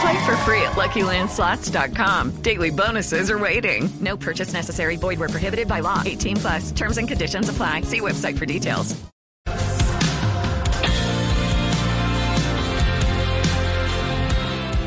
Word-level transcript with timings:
Play 0.00 0.26
for 0.26 0.36
free 0.38 0.62
at 0.62 0.72
LuckyLandSlots.com. 0.72 2.42
Daily 2.42 2.70
bonuses 2.70 3.30
are 3.30 3.38
waiting. 3.38 3.88
No 4.00 4.16
purchase 4.16 4.52
necessary. 4.52 4.96
Void 4.96 5.18
were 5.18 5.28
prohibited 5.28 5.68
by 5.68 5.80
law. 5.80 6.02
18 6.04 6.36
plus. 6.36 6.72
Terms 6.72 6.98
and 6.98 7.08
conditions 7.08 7.48
apply. 7.48 7.82
See 7.82 8.00
website 8.00 8.36
for 8.36 8.46
details. 8.46 8.94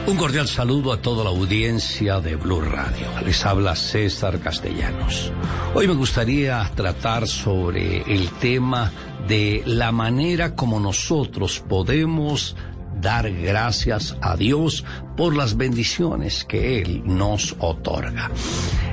Un 0.09 0.17
cordial 0.17 0.47
saludo 0.47 0.92
a 0.92 1.00
toda 1.00 1.23
la 1.23 1.30
audiencia 1.30 2.19
de 2.19 2.36
Blue 2.36 2.62
Radio. 2.62 3.06
Les 3.23 3.45
habla 3.45 3.75
César 3.75 4.39
Castellanos. 4.39 5.31
Hoy 5.75 5.88
me 5.88 5.94
gustaría 5.94 6.67
tratar 6.73 7.28
sobre 7.28 8.02
el 8.12 8.28
tema 8.39 8.91
de 9.28 9.62
la 9.67 9.91
manera 9.91 10.56
como 10.56 10.80
nosotros 10.80 11.59
podemos 11.59 12.56
dar 13.02 13.31
gracias 13.31 14.17
a 14.22 14.36
Dios 14.36 14.86
por 15.16 15.36
las 15.36 15.58
bendiciones 15.58 16.45
que 16.45 16.81
Él 16.81 17.02
nos 17.06 17.56
otorga. 17.59 18.31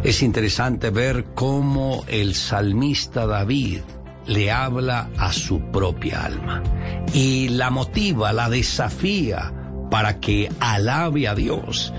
Es 0.03 0.23
interesante 0.23 0.91
ver 0.91 1.27
cómo 1.35 2.05
el 2.09 2.35
salmista 2.35 3.27
David 3.27 3.81
le 4.27 4.51
habla 4.51 5.09
a 5.19 5.33
su 5.33 5.61
propia 5.71 6.25
alma 6.25 6.63
y 7.13 7.49
la 7.49 7.71
motiva, 7.71 8.33
la 8.33 8.51
desafía 8.51 9.53
para 9.91 10.19
que 10.19 10.51
alabe 10.61 11.29
a 11.29 11.35
Dios, 11.35 11.93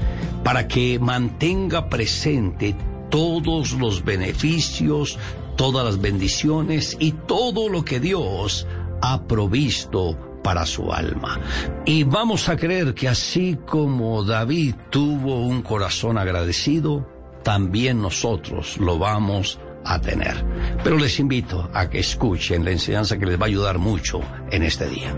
para 0.43 0.67
que 0.67 0.99
mantenga 0.99 1.89
presente 1.89 2.75
todos 3.09 3.73
los 3.73 4.03
beneficios, 4.03 5.17
todas 5.55 5.85
las 5.85 6.01
bendiciones 6.01 6.97
y 6.99 7.13
todo 7.13 7.69
lo 7.69 7.85
que 7.85 7.99
Dios 7.99 8.67
ha 9.01 9.23
provisto 9.23 10.17
para 10.47 10.65
su 10.65 10.93
alma. 10.93 11.37
Y 11.85 12.05
vamos 12.05 12.47
a 12.47 12.55
creer 12.55 12.93
que 12.93 13.09
así 13.09 13.57
como 13.65 14.23
David 14.23 14.75
tuvo 14.89 15.45
un 15.45 15.61
corazón 15.61 16.17
agradecido, 16.17 17.05
también 17.43 18.01
nosotros 18.01 18.77
lo 18.77 18.97
vamos 18.97 19.59
a 19.83 19.99
tener. 19.99 20.45
Pero 20.85 20.97
les 20.97 21.19
invito 21.19 21.69
a 21.73 21.89
que 21.89 21.99
escuchen 21.99 22.63
la 22.63 22.71
enseñanza 22.71 23.17
que 23.17 23.25
les 23.25 23.37
va 23.37 23.43
a 23.43 23.47
ayudar 23.47 23.77
mucho 23.77 24.21
en 24.49 24.63
este 24.63 24.87
día. 24.87 25.13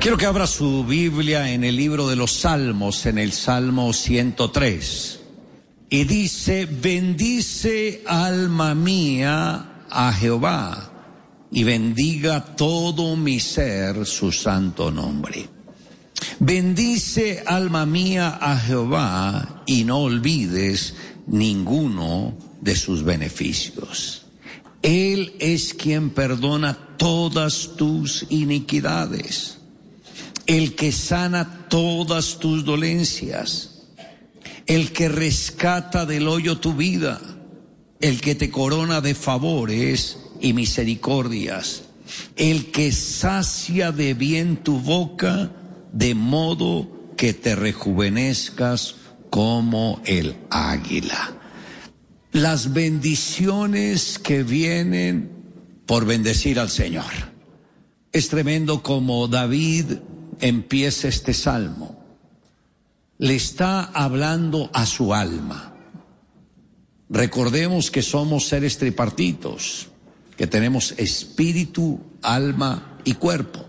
Quiero 0.00 0.16
que 0.16 0.26
abra 0.26 0.48
su 0.48 0.84
Biblia 0.84 1.52
en 1.52 1.62
el 1.62 1.76
libro 1.76 2.08
de 2.08 2.16
los 2.16 2.32
Salmos, 2.32 3.06
en 3.06 3.18
el 3.18 3.30
Salmo 3.30 3.92
103. 3.92 5.20
Y 5.88 6.02
dice, 6.02 6.66
bendice 6.66 8.02
alma 8.04 8.74
mía 8.74 9.74
a 9.90 10.12
Jehová 10.12 10.92
y 11.50 11.64
bendiga 11.64 12.44
todo 12.56 13.16
mi 13.16 13.40
ser 13.40 14.06
su 14.06 14.32
santo 14.32 14.90
nombre. 14.90 15.48
Bendice 16.38 17.42
alma 17.46 17.86
mía 17.86 18.38
a 18.40 18.58
Jehová 18.58 19.62
y 19.66 19.84
no 19.84 19.98
olvides 19.98 20.94
ninguno 21.26 22.36
de 22.60 22.76
sus 22.76 23.04
beneficios. 23.04 24.26
Él 24.82 25.34
es 25.38 25.74
quien 25.74 26.10
perdona 26.10 26.78
todas 26.96 27.72
tus 27.76 28.26
iniquidades 28.30 29.56
el 30.46 30.74
que 30.74 30.92
sana 30.92 31.66
todas 31.68 32.38
tus 32.38 32.64
dolencias, 32.64 33.82
el 34.66 34.92
que 34.92 35.08
rescata 35.08 36.06
del 36.06 36.28
hoyo 36.28 36.58
tu 36.58 36.74
vida, 36.74 37.20
el 38.00 38.20
que 38.20 38.34
te 38.34 38.50
corona 38.50 39.00
de 39.00 39.14
favores 39.14 40.18
y 40.40 40.52
misericordias, 40.52 41.84
el 42.36 42.70
que 42.70 42.92
sacia 42.92 43.92
de 43.92 44.14
bien 44.14 44.58
tu 44.58 44.80
boca, 44.80 45.50
de 45.92 46.14
modo 46.14 46.88
que 47.16 47.32
te 47.32 47.56
rejuvenezcas 47.56 48.96
como 49.30 50.00
el 50.04 50.36
águila. 50.50 51.34
Las 52.32 52.72
bendiciones 52.74 54.18
que 54.18 54.42
vienen 54.42 55.30
por 55.86 56.04
bendecir 56.04 56.60
al 56.60 56.68
Señor. 56.68 57.04
Es 58.12 58.28
tremendo 58.28 58.82
como 58.82 59.28
David 59.28 59.98
empieza 60.40 61.08
este 61.08 61.32
salmo. 61.32 62.04
Le 63.18 63.34
está 63.34 63.84
hablando 63.84 64.70
a 64.74 64.84
su 64.84 65.14
alma. 65.14 65.75
Recordemos 67.08 67.90
que 67.90 68.02
somos 68.02 68.48
seres 68.48 68.78
tripartitos, 68.78 69.88
que 70.36 70.46
tenemos 70.46 70.92
espíritu, 70.98 72.00
alma 72.22 72.98
y 73.04 73.14
cuerpo. 73.14 73.64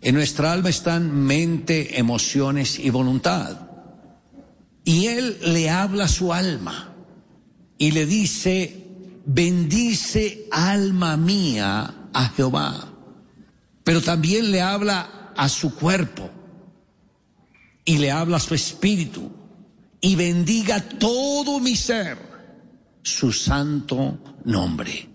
En 0.00 0.14
nuestra 0.14 0.52
alma 0.52 0.68
están 0.68 1.12
mente, 1.12 1.98
emociones 1.98 2.78
y 2.78 2.90
voluntad. 2.90 3.60
Y 4.84 5.06
él 5.08 5.36
le 5.42 5.68
habla 5.68 6.04
a 6.04 6.08
su 6.08 6.32
alma 6.32 6.94
y 7.76 7.90
le 7.90 8.06
dice, 8.06 8.86
bendice 9.24 10.46
alma 10.52 11.16
mía 11.16 12.08
a 12.12 12.28
Jehová. 12.28 12.92
Pero 13.82 14.00
también 14.00 14.52
le 14.52 14.62
habla 14.62 15.32
a 15.36 15.48
su 15.48 15.74
cuerpo 15.74 16.30
y 17.84 17.98
le 17.98 18.12
habla 18.12 18.36
a 18.36 18.40
su 18.40 18.54
espíritu 18.54 19.32
y 20.00 20.14
bendiga 20.16 20.80
todo 20.80 21.60
mi 21.60 21.76
ser 21.76 22.18
su 23.02 23.32
santo 23.32 24.18
nombre. 24.44 25.08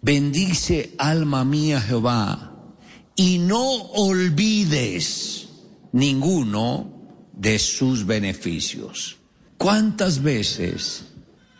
Bendice 0.00 0.94
alma 0.98 1.44
mía 1.44 1.80
Jehová 1.80 2.76
y 3.16 3.38
no 3.38 3.68
olvides 3.92 5.48
ninguno 5.92 7.30
de 7.32 7.58
sus 7.58 8.06
beneficios. 8.06 9.16
¿Cuántas 9.56 10.22
veces 10.22 11.04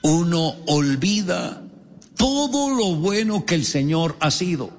uno 0.03 0.55
olvida 0.67 1.63
todo 2.17 2.71
lo 2.71 2.95
bueno 2.97 3.45
que 3.45 3.57
el 3.57 3.65
Señor 3.65 4.17
ha 4.21 4.31
sido? 4.31 4.78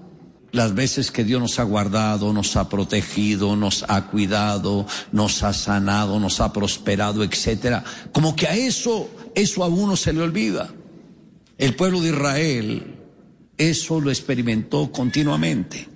Las 0.52 0.74
veces 0.74 1.12
que 1.12 1.24
Dios 1.24 1.42
nos 1.42 1.60
ha 1.60 1.64
guardado, 1.64 2.34
nos 2.34 2.56
ha 2.56 2.70
protegido, 2.70 3.56
nos 3.56 3.86
ha 3.88 4.08
cuidado, 4.08 4.86
nos 5.12 5.44
ha 5.44 5.54
sanado, 5.54 6.20
nos 6.20 6.40
ha 6.42 6.52
prosperado, 6.54 7.24
etcétera. 7.24 7.84
Como 8.12 8.36
que 8.36 8.48
a 8.48 8.56
eso, 8.56 9.10
eso 9.36 9.64
a 9.64 9.68
uno 9.68 9.96
se 9.96 10.14
le 10.14 10.22
olvida. 10.22 10.70
El 11.58 11.76
pueblo 11.76 12.02
de 12.02 12.10
Israel 12.10 12.96
eso 13.60 14.00
lo 14.00 14.10
experimentó 14.10 14.90
continuamente. 14.92 15.90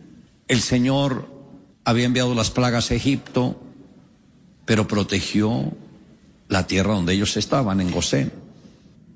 El 0.50 0.62
Señor 0.62 1.30
había 1.86 2.06
enviado 2.06 2.36
las 2.36 2.52
plagas 2.52 2.92
a 2.92 2.96
Egipto, 2.96 3.58
pero 4.66 4.86
protegió 4.86 5.72
la 6.50 6.68
tierra 6.68 6.94
donde 6.94 7.14
ellos 7.14 7.38
estaban, 7.38 7.80
en 7.80 7.90
Gosén. 7.90 8.34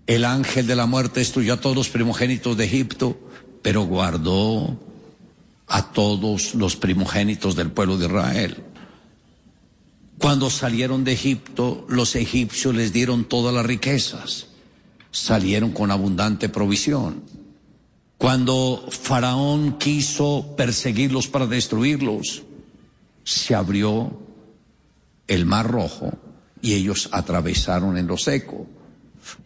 El 0.08 0.24
ángel 0.24 0.66
de 0.66 0.78
la 0.78 0.86
muerte 0.86 1.20
destruyó 1.20 1.56
a 1.56 1.60
todos 1.60 1.76
los 1.76 1.90
primogénitos 1.90 2.56
de 2.56 2.64
Egipto, 2.64 3.20
pero 3.62 3.82
guardó 3.82 4.80
a 5.68 5.92
todos 5.92 6.56
los 6.56 6.76
primogénitos 6.76 7.56
del 7.56 7.72
pueblo 7.72 7.98
de 7.98 8.08
Israel. 8.08 8.64
Cuando 10.18 10.50
salieron 10.50 11.04
de 11.04 11.14
Egipto, 11.14 11.86
los 11.90 12.16
egipcios 12.16 12.74
les 12.74 12.92
dieron 12.92 13.26
todas 13.26 13.54
las 13.54 13.66
riquezas, 13.66 14.48
salieron 15.12 15.72
con 15.72 15.92
abundante 15.92 16.50
provisión. 16.50 17.24
Cuando 18.18 18.88
Faraón 18.90 19.78
quiso 19.78 20.56
perseguirlos 20.58 21.28
para 21.28 21.46
destruirlos, 21.46 22.44
se 23.24 23.54
abrió 23.54 24.18
el 25.28 25.46
mar 25.46 25.70
rojo 25.70 26.12
y 26.62 26.74
ellos 26.74 27.10
atravesaron 27.12 27.98
en 27.98 28.08
lo 28.08 28.18
seco. 28.18 28.66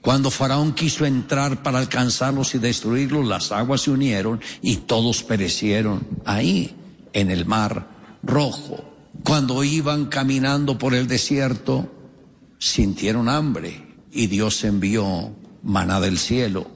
Cuando 0.01 0.31
Faraón 0.31 0.74
quiso 0.74 1.06
entrar 1.06 1.63
para 1.63 1.80
alcanzarlos 1.80 2.56
y 2.56 2.60
destruirlos, 2.60 3.25
las 3.25 3.51
aguas 3.51 3.81
se 3.81 3.92
unieron 3.92 4.42
y 4.62 4.78
todos 4.78 5.24
perecieron 5.24 6.07
ahí, 6.25 6.75
en 7.13 7.30
el 7.30 7.45
mar 7.45 7.88
rojo. 8.24 8.83
Cuando 9.24 9.63
iban 9.63 10.06
caminando 10.06 10.78
por 10.78 10.94
el 10.95 11.07
desierto, 11.07 11.92
sintieron 12.57 13.30
hambre 13.30 13.95
y 14.12 14.28
Dios 14.28 14.63
envió 14.63 15.31
maná 15.63 16.00
del 16.00 16.18
cielo. 16.18 16.68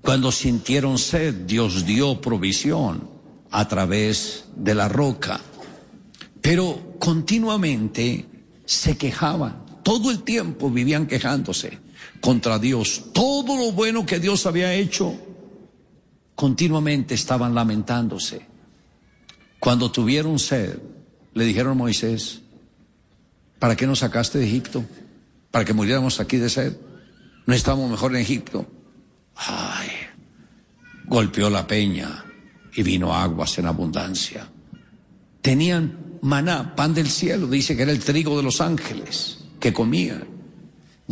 Cuando 0.00 0.32
sintieron 0.32 0.98
sed, 0.98 1.34
Dios 1.46 1.84
dio 1.84 2.20
provisión 2.20 3.08
a 3.50 3.68
través 3.68 4.46
de 4.56 4.74
la 4.74 4.88
roca. 4.88 5.40
Pero 6.40 6.96
continuamente 6.98 8.26
se 8.64 8.96
quejaban, 8.96 9.64
todo 9.82 10.10
el 10.10 10.22
tiempo 10.22 10.70
vivían 10.70 11.06
quejándose 11.06 11.81
contra 12.22 12.58
Dios. 12.58 13.02
Todo 13.12 13.56
lo 13.58 13.72
bueno 13.72 14.06
que 14.06 14.18
Dios 14.18 14.46
había 14.46 14.72
hecho, 14.72 15.14
continuamente 16.34 17.14
estaban 17.14 17.54
lamentándose. 17.54 18.46
Cuando 19.58 19.90
tuvieron 19.90 20.38
sed, 20.38 20.78
le 21.34 21.44
dijeron 21.44 21.72
a 21.72 21.74
Moisés, 21.74 22.40
¿para 23.58 23.76
qué 23.76 23.86
nos 23.86 23.98
sacaste 23.98 24.38
de 24.38 24.46
Egipto? 24.46 24.84
¿Para 25.50 25.64
que 25.64 25.74
muriéramos 25.74 26.20
aquí 26.20 26.38
de 26.38 26.48
sed? 26.48 26.76
¿No 27.44 27.54
estamos 27.54 27.90
mejor 27.90 28.14
en 28.14 28.22
Egipto? 28.22 28.66
Ay, 29.34 29.90
golpeó 31.06 31.50
la 31.50 31.66
peña 31.66 32.24
y 32.74 32.82
vino 32.82 33.14
aguas 33.14 33.58
en 33.58 33.66
abundancia. 33.66 34.48
Tenían 35.40 36.18
maná, 36.22 36.76
pan 36.76 36.94
del 36.94 37.10
cielo, 37.10 37.48
dice 37.48 37.76
que 37.76 37.82
era 37.82 37.92
el 37.92 37.98
trigo 37.98 38.36
de 38.36 38.44
los 38.44 38.60
ángeles 38.60 39.38
que 39.58 39.72
comían. 39.72 40.31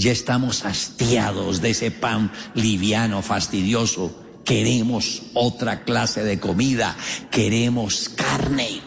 Ya 0.00 0.12
estamos 0.12 0.64
hastiados 0.64 1.60
de 1.60 1.70
ese 1.70 1.90
pan 1.90 2.32
liviano, 2.54 3.20
fastidioso. 3.20 4.40
Queremos 4.46 5.24
otra 5.34 5.84
clase 5.84 6.24
de 6.24 6.40
comida, 6.40 6.96
queremos 7.30 8.08
carne. 8.08 8.80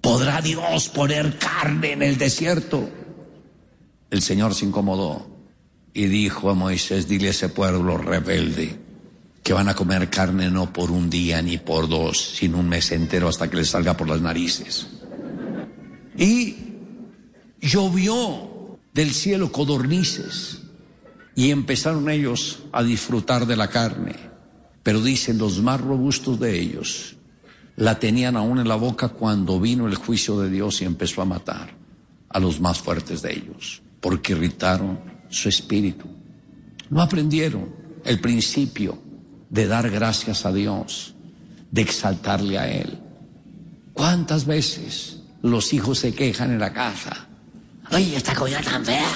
¿Podrá 0.00 0.40
Dios 0.40 0.88
poner 0.88 1.36
carne 1.36 1.92
en 1.92 2.02
el 2.02 2.16
desierto? 2.16 2.88
El 4.10 4.22
Señor 4.22 4.54
se 4.54 4.64
incomodó 4.64 5.26
y 5.92 6.06
dijo 6.06 6.48
a 6.48 6.54
Moisés, 6.54 7.06
dile 7.06 7.28
a 7.28 7.32
ese 7.32 7.50
pueblo 7.50 7.98
rebelde 7.98 8.80
que 9.42 9.52
van 9.52 9.68
a 9.68 9.74
comer 9.74 10.08
carne 10.08 10.50
no 10.50 10.72
por 10.72 10.90
un 10.90 11.10
día 11.10 11.42
ni 11.42 11.58
por 11.58 11.86
dos, 11.86 12.18
sino 12.36 12.60
un 12.60 12.70
mes 12.70 12.92
entero 12.92 13.28
hasta 13.28 13.50
que 13.50 13.58
les 13.58 13.68
salga 13.68 13.94
por 13.94 14.08
las 14.08 14.22
narices. 14.22 14.86
Y 16.16 16.56
llovió 17.60 18.53
del 18.94 19.12
cielo 19.12 19.50
codornices 19.50 20.62
y 21.34 21.50
empezaron 21.50 22.08
ellos 22.08 22.60
a 22.72 22.82
disfrutar 22.84 23.46
de 23.46 23.56
la 23.56 23.68
carne. 23.68 24.14
Pero 24.84 25.02
dicen 25.02 25.38
los 25.38 25.60
más 25.60 25.80
robustos 25.80 26.38
de 26.38 26.60
ellos, 26.60 27.16
la 27.76 27.98
tenían 27.98 28.36
aún 28.36 28.60
en 28.60 28.68
la 28.68 28.76
boca 28.76 29.08
cuando 29.08 29.58
vino 29.58 29.88
el 29.88 29.96
juicio 29.96 30.38
de 30.38 30.48
Dios 30.48 30.80
y 30.80 30.84
empezó 30.84 31.22
a 31.22 31.26
matar 31.26 31.74
a 32.28 32.38
los 32.38 32.60
más 32.60 32.78
fuertes 32.78 33.20
de 33.22 33.32
ellos, 33.32 33.82
porque 34.00 34.32
irritaron 34.32 35.00
su 35.28 35.48
espíritu. 35.48 36.06
No 36.90 37.02
aprendieron 37.02 37.74
el 38.04 38.20
principio 38.20 38.98
de 39.50 39.66
dar 39.66 39.90
gracias 39.90 40.46
a 40.46 40.52
Dios, 40.52 41.14
de 41.70 41.82
exaltarle 41.82 42.58
a 42.58 42.70
Él. 42.70 42.98
¿Cuántas 43.92 44.44
veces 44.44 45.22
los 45.42 45.72
hijos 45.72 45.98
se 45.98 46.14
quejan 46.14 46.52
en 46.52 46.60
la 46.60 46.72
casa? 46.72 47.28
Oye, 47.94 48.16
esta 48.16 48.34
comida 48.34 48.60
tan 48.60 48.84
fea. 48.84 49.06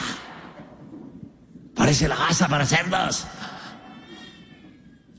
Parece 1.75 2.07
la 2.07 2.15
casa 2.15 2.47
para 2.47 2.65
cerdos. 2.65 3.25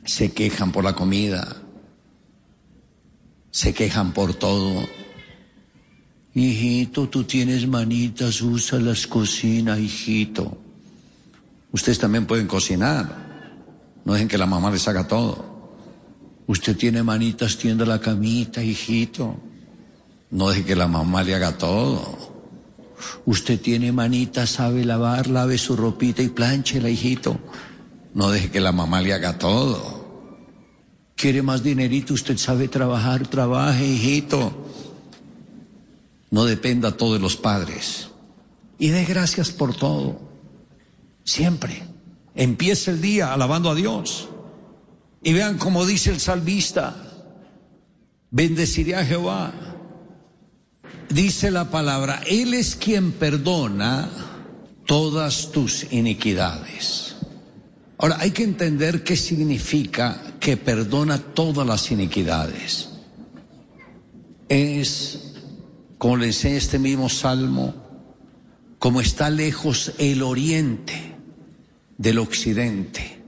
Se 0.06 0.32
quejan 0.32 0.72
por 0.72 0.86
la 0.86 0.94
comida. 0.94 1.58
Se 3.52 3.74
quejan 3.74 4.14
por 4.14 4.34
todo. 4.34 4.88
Hijito, 6.34 7.10
tú 7.10 7.26
tienes 7.26 7.68
manitas, 7.68 8.42
usa 8.42 8.80
las 8.80 9.06
cocina, 9.08 9.78
hijito. 9.78 10.58
Ustedes 11.74 12.00
también 12.00 12.26
pueden 12.26 12.48
cocinar. 12.48 13.14
No 14.06 14.14
dejen 14.14 14.30
que 14.30 14.38
la 14.38 14.46
mamá 14.46 14.72
les 14.72 14.88
haga 14.88 15.06
todo. 15.06 15.76
Usted 16.48 16.78
tiene 16.78 17.04
manitas, 17.04 17.58
tienda 17.58 17.86
la 17.86 18.00
camita, 18.00 18.64
hijito. 18.64 19.38
No 20.32 20.48
deje 20.48 20.64
que 20.64 20.76
la 20.78 20.88
mamá 20.88 21.24
le 21.24 21.36
haga 21.36 21.58
todo. 21.58 22.29
Usted 23.26 23.60
tiene 23.60 23.92
manitas, 23.92 24.50
sabe 24.50 24.86
lavar, 24.86 25.28
lave 25.28 25.58
su 25.58 25.76
ropita 25.76 26.22
y 26.22 26.30
planchela, 26.30 26.90
hijito. 26.90 27.40
No 28.14 28.30
deje 28.30 28.50
que 28.50 28.60
la 28.60 28.72
mamá 28.72 29.02
le 29.02 29.14
haga 29.14 29.38
todo. 29.38 30.00
Quiere 31.16 31.42
más 31.42 31.64
dinerito, 31.64 32.14
usted 32.14 32.38
sabe 32.38 32.68
trabajar, 32.68 33.28
trabaje, 33.28 33.86
hijito. 33.86 34.54
No 36.32 36.46
dependa 36.46 36.96
todo 36.96 37.14
de 37.14 37.20
los 37.20 37.36
padres. 37.36 38.10
Y 38.78 38.90
dé 38.90 39.06
gracias 39.06 39.52
por 39.52 39.76
todo. 39.76 40.20
Siempre. 41.24 41.84
Empieza 42.36 42.92
el 42.92 43.02
día 43.02 43.34
alabando 43.34 43.70
a 43.70 43.76
Dios. 43.76 44.30
Y 45.22 45.34
vean 45.34 45.58
como 45.58 45.86
dice 45.86 46.12
el 46.12 46.20
salmista, 46.20 46.96
bendeciré 48.32 48.96
a 48.96 49.06
Jehová. 49.06 49.52
Dice 51.10 51.50
la 51.50 51.72
palabra, 51.72 52.22
Él 52.28 52.54
es 52.54 52.76
quien 52.76 53.12
perdona 53.12 54.10
todas 54.86 55.52
tus 55.52 55.92
iniquidades. 55.92 57.16
Ahora, 57.98 58.18
hay 58.20 58.32
que 58.32 58.44
entender 58.44 59.04
qué 59.04 59.16
significa 59.16 60.36
que 60.40 60.56
perdona 60.56 61.18
todas 61.18 61.68
las 61.68 61.92
iniquidades. 61.92 62.90
Es, 64.48 65.34
como 65.98 66.18
le 66.18 66.28
enseña 66.28 66.58
este 66.58 66.80
mismo 66.80 67.10
salmo, 67.10 67.74
como 68.80 69.02
está 69.02 69.30
lejos 69.30 69.94
el 69.98 70.24
oriente 70.24 71.16
del 71.98 72.20
occidente. 72.20 73.19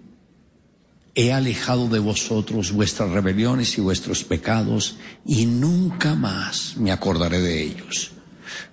He 1.14 1.34
alejado 1.34 1.88
de 1.90 2.00
vosotros 2.00 2.72
vuestras 2.72 3.10
rebeliones 3.10 3.78
y 3.78 3.82
vuestros 3.82 4.24
pecados 4.24 4.98
y 5.26 5.46
nunca 5.46 6.16
más 6.16 6.78
me 6.78 6.92
acordaré 6.92 7.42
de 7.42 7.64
ellos. 7.64 8.12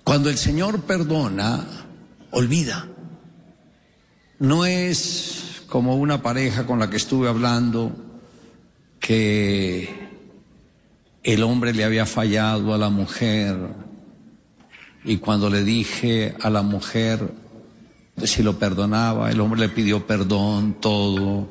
Cuando 0.03 0.29
el 0.29 0.37
Señor 0.37 0.81
perdona, 0.81 1.65
olvida. 2.31 2.87
No 4.39 4.65
es 4.65 5.63
como 5.67 5.95
una 5.95 6.21
pareja 6.21 6.65
con 6.65 6.79
la 6.79 6.89
que 6.89 6.97
estuve 6.97 7.27
hablando 7.27 7.91
que 8.99 10.09
el 11.23 11.43
hombre 11.43 11.73
le 11.73 11.83
había 11.83 12.05
fallado 12.05 12.73
a 12.73 12.77
la 12.77 12.89
mujer 12.89 13.57
y 15.03 15.17
cuando 15.17 15.49
le 15.49 15.63
dije 15.63 16.35
a 16.41 16.49
la 16.49 16.61
mujer, 16.61 17.33
si 18.23 18.43
lo 18.43 18.59
perdonaba, 18.59 19.31
el 19.31 19.39
hombre 19.39 19.61
le 19.61 19.69
pidió 19.69 20.05
perdón, 20.05 20.77
todo. 20.79 21.47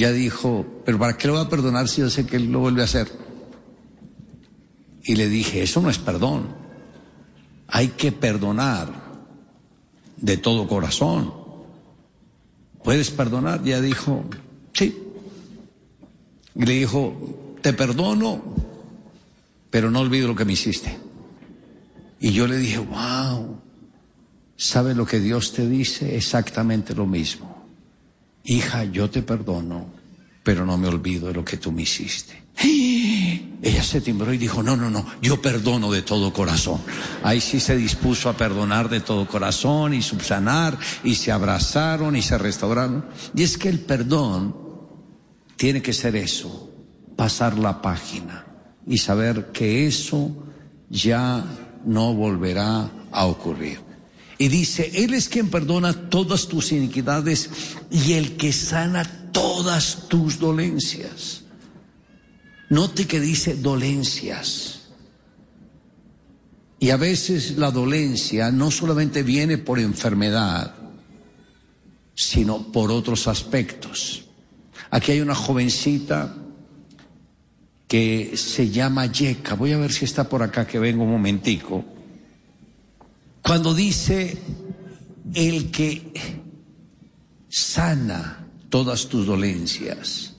Ya 0.00 0.12
dijo, 0.12 0.64
pero 0.86 0.98
¿para 0.98 1.18
qué 1.18 1.28
lo 1.28 1.34
va 1.34 1.42
a 1.42 1.48
perdonar 1.50 1.86
si 1.86 2.00
yo 2.00 2.08
sé 2.08 2.24
que 2.24 2.36
él 2.36 2.50
lo 2.50 2.60
vuelve 2.60 2.80
a 2.80 2.86
hacer? 2.86 3.12
Y 5.02 5.14
le 5.14 5.28
dije, 5.28 5.62
eso 5.62 5.82
no 5.82 5.90
es 5.90 5.98
perdón. 5.98 6.48
Hay 7.66 7.88
que 7.88 8.10
perdonar 8.10 8.94
de 10.16 10.38
todo 10.38 10.66
corazón. 10.66 11.34
¿Puedes 12.82 13.10
perdonar? 13.10 13.62
Ya 13.62 13.82
dijo, 13.82 14.24
sí. 14.72 15.02
Y 16.54 16.64
le 16.64 16.72
dijo, 16.72 17.58
te 17.60 17.74
perdono, 17.74 18.42
pero 19.68 19.90
no 19.90 20.00
olvido 20.00 20.28
lo 20.28 20.34
que 20.34 20.46
me 20.46 20.54
hiciste. 20.54 20.96
Y 22.20 22.32
yo 22.32 22.46
le 22.46 22.56
dije, 22.56 22.78
wow. 22.78 23.60
¿Sabe 24.56 24.94
lo 24.94 25.04
que 25.04 25.20
Dios 25.20 25.52
te 25.52 25.68
dice? 25.68 26.16
Exactamente 26.16 26.94
lo 26.94 27.04
mismo. 27.04 27.59
Hija, 28.44 28.84
yo 28.84 29.10
te 29.10 29.22
perdono, 29.22 29.86
pero 30.42 30.64
no 30.64 30.76
me 30.76 30.88
olvido 30.88 31.28
de 31.28 31.34
lo 31.34 31.44
que 31.44 31.56
tú 31.56 31.72
me 31.72 31.82
hiciste. 31.82 32.40
Ella 33.62 33.82
se 33.82 34.00
timbró 34.00 34.32
y 34.32 34.38
dijo, 34.38 34.62
no, 34.62 34.76
no, 34.76 34.90
no, 34.90 35.04
yo 35.20 35.40
perdono 35.40 35.90
de 35.90 36.02
todo 36.02 36.32
corazón. 36.32 36.80
Ahí 37.22 37.40
sí 37.40 37.60
se 37.60 37.76
dispuso 37.76 38.28
a 38.28 38.36
perdonar 38.36 38.88
de 38.88 39.00
todo 39.00 39.26
corazón 39.26 39.94
y 39.94 40.02
subsanar 40.02 40.78
y 41.04 41.14
se 41.14 41.30
abrazaron 41.30 42.16
y 42.16 42.22
se 42.22 42.38
restauraron. 42.38 43.06
Y 43.34 43.42
es 43.42 43.58
que 43.58 43.68
el 43.68 43.80
perdón 43.80 44.56
tiene 45.56 45.82
que 45.82 45.92
ser 45.92 46.16
eso, 46.16 46.70
pasar 47.16 47.58
la 47.58 47.82
página 47.82 48.46
y 48.86 48.98
saber 48.98 49.52
que 49.52 49.86
eso 49.86 50.30
ya 50.88 51.44
no 51.84 52.14
volverá 52.14 52.90
a 53.12 53.26
ocurrir. 53.26 53.89
Y 54.40 54.48
dice, 54.48 54.90
Él 54.94 55.12
es 55.12 55.28
quien 55.28 55.50
perdona 55.50 56.08
todas 56.08 56.48
tus 56.48 56.72
iniquidades 56.72 57.50
y 57.90 58.14
el 58.14 58.38
que 58.38 58.54
sana 58.54 59.04
todas 59.32 60.08
tus 60.08 60.38
dolencias. 60.38 61.42
Note 62.70 63.06
que 63.06 63.20
dice 63.20 63.56
dolencias. 63.56 64.88
Y 66.78 66.88
a 66.88 66.96
veces 66.96 67.58
la 67.58 67.70
dolencia 67.70 68.50
no 68.50 68.70
solamente 68.70 69.22
viene 69.22 69.58
por 69.58 69.78
enfermedad, 69.78 70.74
sino 72.14 72.72
por 72.72 72.90
otros 72.90 73.28
aspectos. 73.28 74.24
Aquí 74.90 75.12
hay 75.12 75.20
una 75.20 75.34
jovencita 75.34 76.34
que 77.86 78.32
se 78.38 78.70
llama 78.70 79.04
Yeka. 79.04 79.54
Voy 79.54 79.72
a 79.72 79.76
ver 79.76 79.92
si 79.92 80.06
está 80.06 80.30
por 80.30 80.42
acá, 80.42 80.66
que 80.66 80.78
vengo 80.78 81.04
un 81.04 81.10
momentico. 81.10 81.99
Cuando 83.42 83.74
dice 83.74 84.38
el 85.34 85.70
que 85.70 86.40
sana 87.48 88.46
todas 88.68 89.08
tus 89.08 89.26
dolencias, 89.26 90.34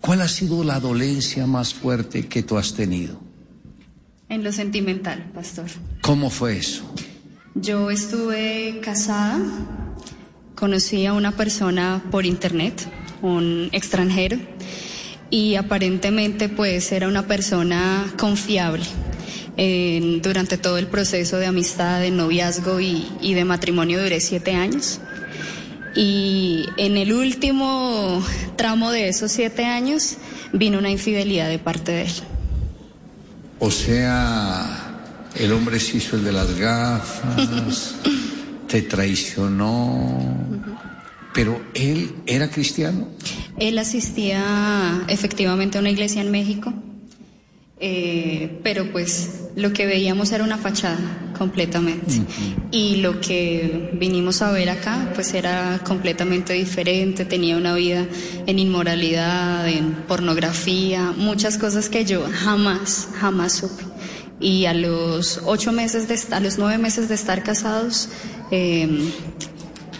¿cuál 0.00 0.20
ha 0.22 0.28
sido 0.28 0.64
la 0.64 0.80
dolencia 0.80 1.46
más 1.46 1.74
fuerte 1.74 2.26
que 2.26 2.42
tú 2.42 2.58
has 2.58 2.74
tenido? 2.74 3.20
En 4.28 4.42
lo 4.42 4.50
sentimental, 4.50 5.30
pastor. 5.32 5.66
¿Cómo 6.02 6.30
fue 6.30 6.58
eso? 6.58 6.84
Yo 7.54 7.90
estuve 7.90 8.80
casada, 8.82 9.40
conocí 10.54 11.06
a 11.06 11.12
una 11.12 11.32
persona 11.32 12.02
por 12.10 12.26
internet, 12.26 12.88
un 13.22 13.68
extranjero, 13.72 14.38
y 15.30 15.54
aparentemente 15.54 16.48
pues 16.48 16.92
era 16.92 17.08
una 17.08 17.26
persona 17.26 18.12
confiable. 18.18 18.84
Eh, 19.58 20.20
durante 20.22 20.58
todo 20.58 20.76
el 20.76 20.86
proceso 20.86 21.38
de 21.38 21.46
amistad, 21.46 22.00
de 22.00 22.10
noviazgo 22.10 22.78
y, 22.78 23.06
y 23.22 23.34
de 23.34 23.44
matrimonio 23.44 24.02
duré 24.02 24.20
siete 24.20 24.54
años. 24.54 25.00
Y 25.94 26.66
en 26.76 26.98
el 26.98 27.14
último 27.14 28.22
tramo 28.56 28.90
de 28.90 29.08
esos 29.08 29.32
siete 29.32 29.64
años 29.64 30.18
vino 30.52 30.78
una 30.78 30.90
infidelidad 30.90 31.48
de 31.48 31.58
parte 31.58 31.92
de 31.92 32.02
él. 32.02 32.12
O 33.58 33.70
sea, 33.70 34.86
el 35.34 35.52
hombre 35.52 35.80
se 35.80 35.96
hizo 35.96 36.16
el 36.16 36.24
de 36.24 36.32
las 36.32 36.58
gafas, 36.58 37.94
te 38.68 38.82
traicionó, 38.82 40.22
pero 41.32 41.62
él 41.72 42.14
era 42.26 42.50
cristiano. 42.50 43.08
Él 43.58 43.78
asistía 43.78 45.02
efectivamente 45.08 45.78
a 45.78 45.80
una 45.80 45.90
iglesia 45.90 46.20
en 46.20 46.30
México, 46.30 46.74
eh, 47.80 48.60
pero 48.62 48.92
pues 48.92 49.45
lo 49.56 49.72
que 49.72 49.86
veíamos 49.86 50.30
era 50.32 50.44
una 50.44 50.58
fachada 50.58 50.98
completamente. 51.36 52.22
Y 52.70 52.96
lo 52.96 53.20
que 53.20 53.90
vinimos 53.94 54.42
a 54.42 54.52
ver 54.52 54.68
acá 54.68 55.10
pues 55.14 55.32
era 55.32 55.80
completamente 55.82 56.52
diferente, 56.52 57.24
tenía 57.24 57.56
una 57.56 57.74
vida 57.74 58.06
en 58.46 58.58
inmoralidad, 58.58 59.66
en 59.66 59.94
pornografía, 60.06 61.12
muchas 61.16 61.56
cosas 61.56 61.88
que 61.88 62.04
yo 62.04 62.28
jamás, 62.30 63.08
jamás 63.18 63.54
supe. 63.54 63.82
Y 64.38 64.66
a 64.66 64.74
los 64.74 65.40
ocho 65.46 65.72
meses 65.72 66.06
de 66.06 66.34
a 66.34 66.40
los 66.40 66.58
nueve 66.58 66.76
meses 66.76 67.08
de 67.08 67.14
estar 67.14 67.42
casados, 67.42 68.10
eh, 68.50 69.10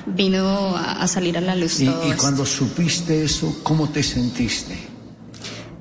vino 0.04 0.76
a, 0.76 1.02
a 1.02 1.08
salir 1.08 1.38
a 1.38 1.40
la 1.40 1.56
luz 1.56 1.80
Y, 1.80 1.86
todo 1.86 2.12
y 2.12 2.14
cuando 2.16 2.44
supiste 2.44 3.25
eso, 3.25 3.58
¿cómo 3.62 3.88
te 3.88 4.02
sentiste? 4.02 4.76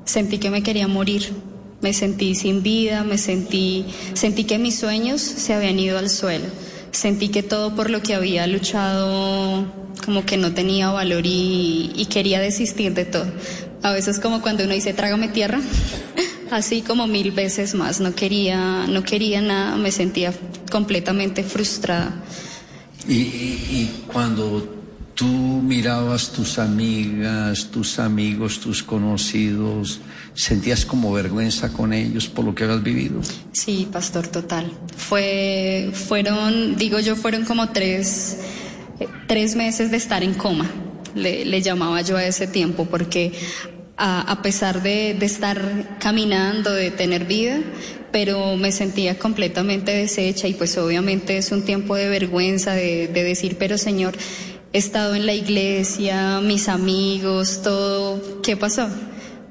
Sentí 0.05 0.37
que 0.37 0.49
me 0.49 0.63
quería 0.63 0.87
morir. 0.87 1.54
Me 1.85 1.93
sentí 1.93 2.33
sin 2.33 2.63
vida, 2.63 3.03
me 3.03 3.19
sentí, 3.19 3.85
sentí 4.15 4.45
que 4.45 4.57
mis 4.57 4.75
sueños 4.75 5.21
se 5.21 5.53
habían 5.53 5.77
ido 5.77 5.99
al 5.99 6.09
suelo. 6.09 6.45
Sentí 6.89 7.29
que 7.29 7.43
todo 7.43 7.75
por 7.75 7.91
lo 7.91 8.01
que 8.01 8.15
había 8.15 8.47
luchado 8.47 9.71
como 10.03 10.25
que 10.25 10.35
no 10.35 10.51
tenía 10.55 10.89
valor 10.89 11.21
y, 11.27 12.07
quería 12.09 12.39
desistir 12.39 12.95
de 12.95 13.05
todo. 13.05 13.27
A 13.83 13.91
veces 13.91 14.19
como 14.19 14.41
cuando 14.41 14.63
uno 14.63 14.73
dice 14.73 14.95
trágame 14.95 15.27
tierra, 15.27 15.61
así 16.49 16.81
como 16.81 17.05
mil 17.05 17.29
veces 17.29 17.75
más. 17.75 18.01
No 18.01 18.15
quería, 18.15 18.87
no 18.87 19.03
quería 19.03 19.39
nada, 19.41 19.75
me 19.75 19.91
sentía 19.91 20.33
completamente 20.71 21.43
frustrada. 21.43 22.15
Y 23.07 23.91
cuando 24.11 24.67
tú 25.13 25.27
mirabas 25.27 26.31
tus 26.31 26.57
amigas, 26.57 27.67
tus 27.69 27.99
amigos, 27.99 28.59
tus 28.59 28.81
conocidos, 28.81 29.99
¿sentías 30.35 30.85
como 30.85 31.13
vergüenza 31.13 31.71
con 31.71 31.93
ellos 31.93 32.27
por 32.27 32.45
lo 32.45 32.53
que 32.53 32.65
habías 32.65 32.83
vivido? 32.83 33.21
Sí, 33.53 33.87
pastor, 33.91 34.27
total. 34.27 34.71
Fue, 34.95 35.89
fueron, 35.93 36.75
digo 36.75 36.99
yo, 36.99 37.15
fueron 37.15 37.45
como 37.45 37.69
tres, 37.69 38.37
tres 39.27 39.55
meses 39.55 39.91
de 39.91 39.97
estar 39.97 40.23
en 40.23 40.33
coma. 40.33 40.69
Le, 41.15 41.61
llamaba 41.61 42.01
yo 42.01 42.17
a 42.17 42.25
ese 42.25 42.45
tiempo 42.45 42.85
porque 42.85 43.31
a, 43.97 44.41
pesar 44.41 44.83
de, 44.83 45.15
de 45.17 45.25
estar 45.25 45.97
caminando, 45.99 46.73
de 46.73 46.91
tener 46.91 47.23
vida, 47.23 47.61
pero 48.11 48.57
me 48.57 48.73
sentía 48.73 49.17
completamente 49.17 49.93
deshecha 49.93 50.49
y 50.49 50.53
pues 50.53 50.77
obviamente 50.77 51.37
es 51.37 51.53
un 51.53 51.63
tiempo 51.63 51.95
de 51.95 52.09
vergüenza, 52.09 52.73
de, 52.73 53.07
de 53.07 53.23
decir, 53.23 53.55
pero 53.57 53.77
Señor, 53.77 54.17
he 54.73 54.77
estado 54.77 55.15
en 55.15 55.25
la 55.25 55.33
iglesia, 55.33 56.41
mis 56.41 56.67
amigos, 56.67 57.61
todo, 57.63 58.41
¿qué 58.41 58.57
pasó? 58.57 58.89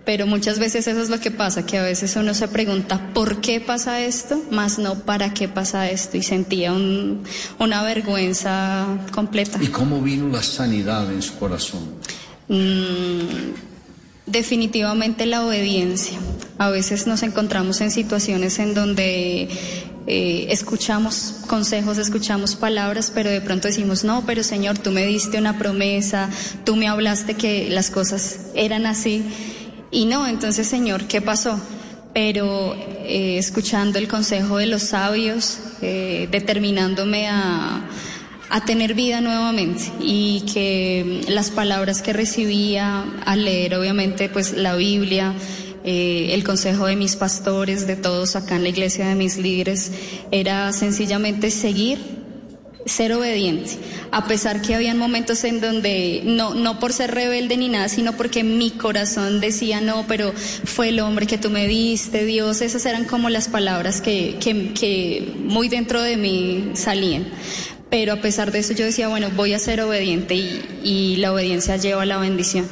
Pero 0.05 0.27
muchas 0.27 0.59
veces 0.59 0.87
eso 0.87 1.01
es 1.01 1.09
lo 1.09 1.19
que 1.19 1.31
pasa, 1.31 1.65
que 1.65 1.79
a 1.79 1.83
veces 1.83 2.15
uno 2.17 2.35
se 2.35 2.47
pregunta 2.49 3.13
por 3.15 3.41
qué 3.41 3.59
pasa 3.61 4.03
esto, 4.03 4.39
más 4.51 4.79
no 4.79 4.97
para 4.97 5.33
qué 5.33 5.49
pasa 5.49 5.89
esto. 5.91 6.19
Y 6.19 6.23
sentía 6.23 6.73
un- 6.75 7.23
una 7.59 7.83
vergüenza 7.83 8.87
completa. 9.13 9.59
¿Y 9.63 9.69
cómo 9.69 10.03
vino 10.03 10.29
la 10.29 10.43
sanidad 10.43 11.11
en 11.11 11.23
su 11.23 11.35
corazón? 11.39 11.81
Mm, 12.49 13.55
definitivamente 14.27 15.27
la 15.27 15.45
obediencia. 15.45 16.19
A 16.59 16.71
veces 16.71 17.07
nos 17.07 17.23
encontramos 17.23 17.81
en 17.81 17.91
situaciones 17.91 18.59
en 18.59 18.75
donde 18.75 19.49
eh, 20.07 20.49
escuchamos 20.51 21.37
consejos, 21.47 21.97
escuchamos 21.97 22.57
palabras, 22.57 23.11
pero 23.15 23.31
de 23.31 23.41
pronto 23.41 23.69
decimos, 23.69 24.05
no, 24.05 24.23
pero 24.27 24.43
Señor, 24.43 24.77
tú 24.77 24.91
me 24.91 25.07
diste 25.07 25.39
una 25.39 25.57
promesa, 25.59 26.29
tú 26.67 26.77
me 26.77 26.89
hablaste 26.89 27.35
que 27.35 27.69
las 27.71 27.91
cosas 27.91 28.37
eran 28.55 28.85
así. 28.85 29.25
Y 29.95 30.07
no, 30.07 30.27
entonces 30.27 30.67
Señor, 30.67 31.07
¿qué 31.07 31.23
pasó? 31.23 31.59
Pero 32.13 32.75
eh, 33.05 33.39
escuchando 33.39 34.01
el 34.01 34.09
consejo 34.09 34.59
de 34.59 34.67
los 34.67 34.83
sabios, 34.83 35.61
eh, 35.83 36.27
determinándome 36.33 37.29
a, 37.29 37.89
a 38.51 38.65
tener 38.65 38.95
vida 38.95 39.21
nuevamente 39.21 39.85
y 40.01 40.45
que 40.53 41.21
las 41.29 41.51
palabras 41.53 42.03
que 42.03 42.13
recibía 42.13 43.05
al 43.25 43.45
leer 43.45 43.77
obviamente 43.77 44.29
pues 44.29 44.53
la 44.53 44.75
Biblia, 44.75 45.33
eh, 45.85 46.31
el 46.33 46.43
consejo 46.43 46.87
de 46.87 46.97
mis 46.97 47.15
pastores, 47.15 47.87
de 47.87 47.95
todos 47.95 48.35
acá 48.35 48.57
en 48.57 48.65
la 48.65 48.71
iglesia 48.71 49.07
de 49.07 49.15
mis 49.15 49.37
líderes, 49.37 49.93
era 50.33 50.73
sencillamente 50.73 51.53
seguir 51.53 52.14
ser 52.87 53.13
obediente, 53.13 53.79
a 54.11 54.27
pesar 54.27 54.61
que 54.61 54.75
habían 54.75 54.99
momentos 54.99 55.43
en 55.45 55.61
donde 55.61 56.23
no, 56.25 56.55
no 56.55 56.79
por 56.79 56.93
ser 56.93 57.15
rebelde 57.15 57.57
ni 57.57 57.69
nada, 57.69 57.89
sino 57.89 58.17
porque 58.17 58.45
mi 58.45 58.71
corazón 58.71 59.41
decía 59.41 59.81
no, 59.81 60.05
pero 60.07 60.33
fue 60.33 60.91
el 60.91 61.01
hombre 61.01 61.27
que 61.27 61.39
tú 61.39 61.51
me 61.51 61.67
diste, 61.67 62.25
Dios, 62.25 62.61
esas 62.61 62.85
eran 62.87 63.05
como 63.05 63.31
las 63.31 63.49
palabras 63.49 64.01
que, 64.01 64.37
que, 64.41 64.73
que 64.75 65.33
muy 65.39 65.69
dentro 65.69 66.03
de 66.03 66.17
mí 66.17 66.73
salían. 66.75 67.27
Pero 67.91 68.15
a 68.15 68.21
pesar 68.21 68.51
de 68.51 68.59
eso 68.59 68.73
yo 68.75 68.85
decía, 68.85 69.09
bueno, 69.09 69.31
voy 69.37 69.55
a 69.55 69.59
ser 69.59 69.81
obediente 69.81 70.35
y, 70.35 70.81
y 70.83 71.17
la 71.17 71.33
obediencia 71.33 71.77
lleva 71.77 72.03
a 72.03 72.07
la 72.07 72.19
bendición. 72.19 72.67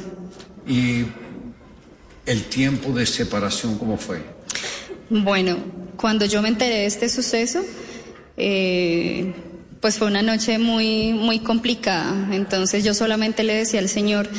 ¿Y 0.66 1.04
el 2.26 2.45
tiempo 2.45 2.92
de 2.92 3.07
separación 3.07 3.78
cómo 3.78 3.97
fue? 3.97 4.23
Bueno, 5.11 5.59
cuando 5.97 6.25
yo 6.25 6.42
me 6.42 6.49
enteré 6.49 6.78
de 6.78 6.87
este 6.87 7.09
suceso, 7.09 7.62
eh, 8.37 9.33
pues 9.83 9.99
fue 9.99 10.07
una 10.07 10.23
noche 10.23 10.59
muy, 10.59 11.12
muy 11.12 11.41
complicada. 11.41 12.29
Entonces 12.31 12.85
yo 12.85 12.95
solamente 12.95 13.43
le 13.43 13.53
decía 13.53 13.81
al 13.81 13.89
Señor, 13.89 14.31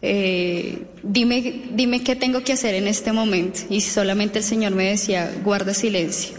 eh, 0.00 0.86
dime, 1.02 1.64
dime 1.72 2.02
qué 2.02 2.16
tengo 2.16 2.42
que 2.42 2.54
hacer 2.54 2.74
en 2.74 2.88
este 2.88 3.12
momento. 3.12 3.60
Y 3.68 3.82
solamente 3.82 4.38
el 4.38 4.44
Señor 4.44 4.72
me 4.72 4.84
decía, 4.84 5.30
guarda 5.44 5.74
silencio. 5.74 6.34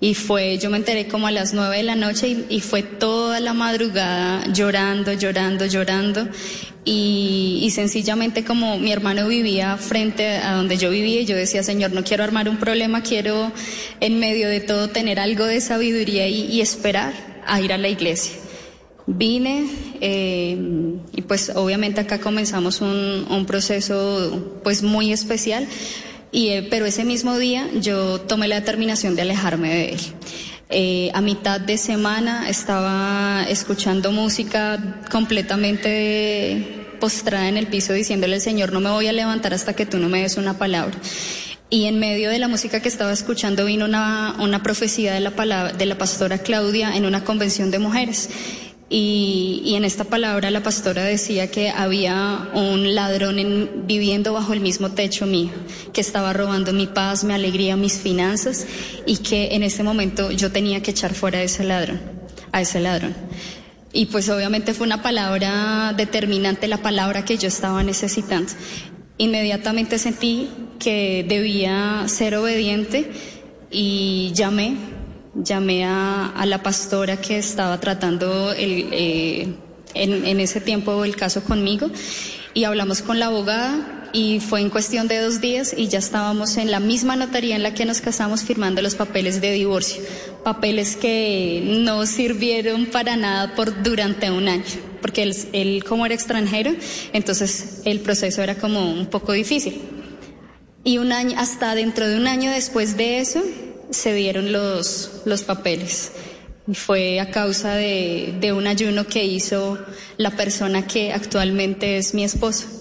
Y 0.00 0.14
fue, 0.14 0.56
yo 0.56 0.70
me 0.70 0.78
enteré 0.78 1.06
como 1.06 1.26
a 1.26 1.32
las 1.32 1.52
nueve 1.52 1.76
de 1.76 1.82
la 1.82 1.96
noche 1.96 2.28
y, 2.28 2.46
y 2.48 2.60
fue 2.60 2.82
toda 2.82 3.40
la 3.40 3.52
madrugada 3.52 4.42
llorando, 4.54 5.12
llorando, 5.12 5.66
llorando. 5.66 6.28
Y, 6.86 7.60
y 7.62 7.70
sencillamente 7.72 8.42
como 8.42 8.78
mi 8.78 8.90
hermano 8.90 9.28
vivía 9.28 9.76
frente 9.76 10.38
a 10.38 10.54
donde 10.54 10.78
yo 10.78 10.88
vivía, 10.88 11.20
yo 11.24 11.36
decía, 11.36 11.62
Señor, 11.62 11.92
no 11.92 12.04
quiero 12.04 12.24
armar 12.24 12.48
un 12.48 12.56
problema, 12.56 13.02
quiero 13.02 13.52
en 14.00 14.18
medio 14.18 14.48
de 14.48 14.60
todo 14.60 14.88
tener 14.88 15.20
algo 15.20 15.44
de 15.44 15.60
sabiduría 15.60 16.26
y, 16.26 16.46
y 16.46 16.62
esperar 16.62 17.27
a 17.48 17.60
ir 17.60 17.72
a 17.72 17.78
la 17.78 17.88
iglesia. 17.88 18.34
Vine 19.06 19.66
eh, 20.00 20.56
y 21.12 21.22
pues 21.22 21.50
obviamente 21.54 22.00
acá 22.00 22.20
comenzamos 22.20 22.80
un, 22.82 23.26
un 23.30 23.46
proceso 23.46 24.58
pues 24.62 24.82
muy 24.82 25.12
especial, 25.12 25.66
y, 26.30 26.48
eh, 26.48 26.66
pero 26.68 26.84
ese 26.84 27.04
mismo 27.04 27.38
día 27.38 27.68
yo 27.80 28.20
tomé 28.20 28.48
la 28.48 28.56
determinación 28.56 29.16
de 29.16 29.22
alejarme 29.22 29.68
de 29.70 29.88
él. 29.90 30.00
Eh, 30.70 31.10
a 31.14 31.22
mitad 31.22 31.58
de 31.58 31.78
semana 31.78 32.50
estaba 32.50 33.46
escuchando 33.48 34.12
música 34.12 35.00
completamente 35.10 36.86
postrada 37.00 37.48
en 37.48 37.56
el 37.56 37.68
piso 37.68 37.94
diciéndole 37.94 38.34
al 38.34 38.42
Señor, 38.42 38.72
no 38.72 38.80
me 38.80 38.90
voy 38.90 39.06
a 39.06 39.12
levantar 39.12 39.54
hasta 39.54 39.72
que 39.72 39.86
tú 39.86 39.96
no 39.98 40.10
me 40.10 40.20
des 40.20 40.36
una 40.36 40.58
palabra. 40.58 40.98
Y 41.70 41.84
en 41.84 41.98
medio 41.98 42.30
de 42.30 42.38
la 42.38 42.48
música 42.48 42.80
que 42.80 42.88
estaba 42.88 43.12
escuchando 43.12 43.66
vino 43.66 43.84
una, 43.84 44.36
una 44.38 44.62
profecía 44.62 45.12
de 45.12 45.20
la, 45.20 45.32
palabra, 45.32 45.72
de 45.74 45.84
la 45.84 45.98
pastora 45.98 46.38
Claudia 46.38 46.96
en 46.96 47.04
una 47.04 47.24
convención 47.24 47.70
de 47.70 47.78
mujeres. 47.78 48.30
Y, 48.90 49.74
en 49.76 49.84
esta 49.84 50.04
palabra 50.04 50.50
la 50.50 50.62
pastora 50.62 51.04
decía 51.04 51.50
que 51.50 51.68
había 51.68 52.48
un 52.54 52.94
ladrón 52.94 53.84
viviendo 53.86 54.32
bajo 54.32 54.54
el 54.54 54.60
mismo 54.60 54.92
techo 54.92 55.26
mío, 55.26 55.50
que 55.92 56.00
estaba 56.00 56.32
robando 56.32 56.72
mi 56.72 56.86
paz, 56.86 57.22
mi 57.22 57.34
alegría, 57.34 57.76
mis 57.76 57.98
finanzas 57.98 58.66
y 59.04 59.18
que 59.18 59.54
en 59.54 59.62
ese 59.62 59.82
momento 59.82 60.30
yo 60.30 60.50
tenía 60.50 60.82
que 60.82 60.92
echar 60.92 61.12
fuera 61.12 61.38
a 61.38 61.42
ese 61.42 61.64
ladrón, 61.64 62.00
a 62.50 62.62
ese 62.62 62.80
ladrón. 62.80 63.14
Y 63.92 64.06
pues 64.06 64.30
obviamente 64.30 64.72
fue 64.72 64.86
una 64.86 65.02
palabra 65.02 65.92
determinante, 65.94 66.66
la 66.66 66.78
palabra 66.78 67.26
que 67.26 67.36
yo 67.36 67.48
estaba 67.48 67.82
necesitando. 67.82 68.52
Inmediatamente 69.18 69.98
sentí 69.98 70.48
que 70.78 71.24
debía 71.28 72.04
ser 72.06 72.36
obediente 72.36 73.10
y 73.70 74.32
llamé 74.34 74.76
llamé 75.34 75.84
a, 75.84 76.44
la 76.46 76.62
pastora 76.62 77.20
que 77.20 77.38
estaba 77.38 77.78
tratando 77.80 78.52
eh, 78.56 79.54
en, 79.94 80.40
ese 80.40 80.60
tiempo 80.60 81.04
el 81.04 81.16
caso 81.16 81.44
conmigo 81.44 81.90
y 82.54 82.64
hablamos 82.64 83.02
con 83.02 83.18
la 83.18 83.26
abogada 83.26 83.97
y 84.12 84.40
fue 84.40 84.60
en 84.60 84.70
cuestión 84.70 85.08
de 85.08 85.18
dos 85.18 85.40
días 85.40 85.74
y 85.76 85.88
ya 85.88 85.98
estábamos 85.98 86.56
en 86.56 86.70
la 86.70 86.80
misma 86.80 87.16
notaría 87.16 87.56
en 87.56 87.62
la 87.62 87.74
que 87.74 87.84
nos 87.84 88.00
casamos 88.00 88.42
firmando 88.42 88.82
los 88.82 88.94
papeles 88.94 89.40
de 89.40 89.52
divorcio, 89.52 90.02
papeles 90.44 90.96
que 90.96 91.62
no 91.64 92.06
sirvieron 92.06 92.86
para 92.86 93.16
nada 93.16 93.54
por 93.54 93.82
durante 93.82 94.30
un 94.30 94.48
año, 94.48 94.64
porque 95.00 95.22
él, 95.22 95.36
él 95.52 95.84
como 95.84 96.06
era 96.06 96.14
extranjero, 96.14 96.72
entonces 97.12 97.82
el 97.84 98.00
proceso 98.00 98.42
era 98.42 98.56
como 98.56 98.90
un 98.90 99.06
poco 99.06 99.32
difícil. 99.32 99.80
Y 100.84 100.98
un 100.98 101.12
año, 101.12 101.38
hasta 101.38 101.74
dentro 101.74 102.08
de 102.08 102.16
un 102.16 102.26
año 102.26 102.50
después 102.50 102.96
de 102.96 103.18
eso, 103.18 103.42
se 103.90 104.14
dieron 104.14 104.52
los, 104.52 105.22
los 105.24 105.42
papeles. 105.42 106.12
Y 106.66 106.74
fue 106.74 107.20
a 107.20 107.30
causa 107.30 107.74
de, 107.74 108.34
de, 108.40 108.52
un 108.52 108.66
ayuno 108.66 109.06
que 109.06 109.24
hizo 109.24 109.78
la 110.16 110.30
persona 110.30 110.86
que 110.86 111.12
actualmente 111.12 111.96
es 111.96 112.14
mi 112.14 112.24
esposo. 112.24 112.77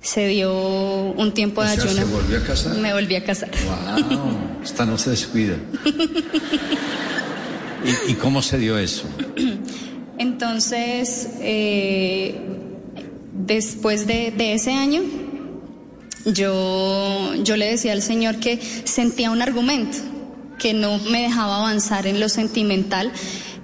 Se 0.00 0.28
dio 0.28 0.52
un 0.52 1.32
tiempo 1.32 1.62
de 1.62 1.70
ayuno. 1.70 1.92
¿Se 1.92 2.04
volvió 2.04 2.38
a 2.38 2.42
casar? 2.42 2.76
Me 2.76 2.92
volví 2.92 3.16
a 3.16 3.24
casar. 3.24 3.50
¡Wow! 3.50 4.62
Esta 4.62 4.86
no 4.86 4.96
se 4.96 5.10
descuida. 5.10 5.56
¿Y, 8.08 8.14
cómo 8.14 8.42
se 8.42 8.58
dio 8.58 8.78
eso? 8.78 9.04
Entonces, 10.18 11.30
eh, 11.40 12.40
después 13.32 14.06
de, 14.06 14.30
de 14.30 14.54
ese 14.54 14.72
año, 14.72 15.02
yo, 16.26 17.34
yo 17.42 17.56
le 17.56 17.70
decía 17.70 17.92
al 17.92 18.02
Señor 18.02 18.36
que 18.36 18.60
sentía 18.84 19.30
un 19.30 19.42
argumento 19.42 19.98
que 20.58 20.74
no 20.74 20.98
me 20.98 21.22
dejaba 21.22 21.56
avanzar 21.56 22.06
en 22.06 22.20
lo 22.20 22.28
sentimental. 22.28 23.10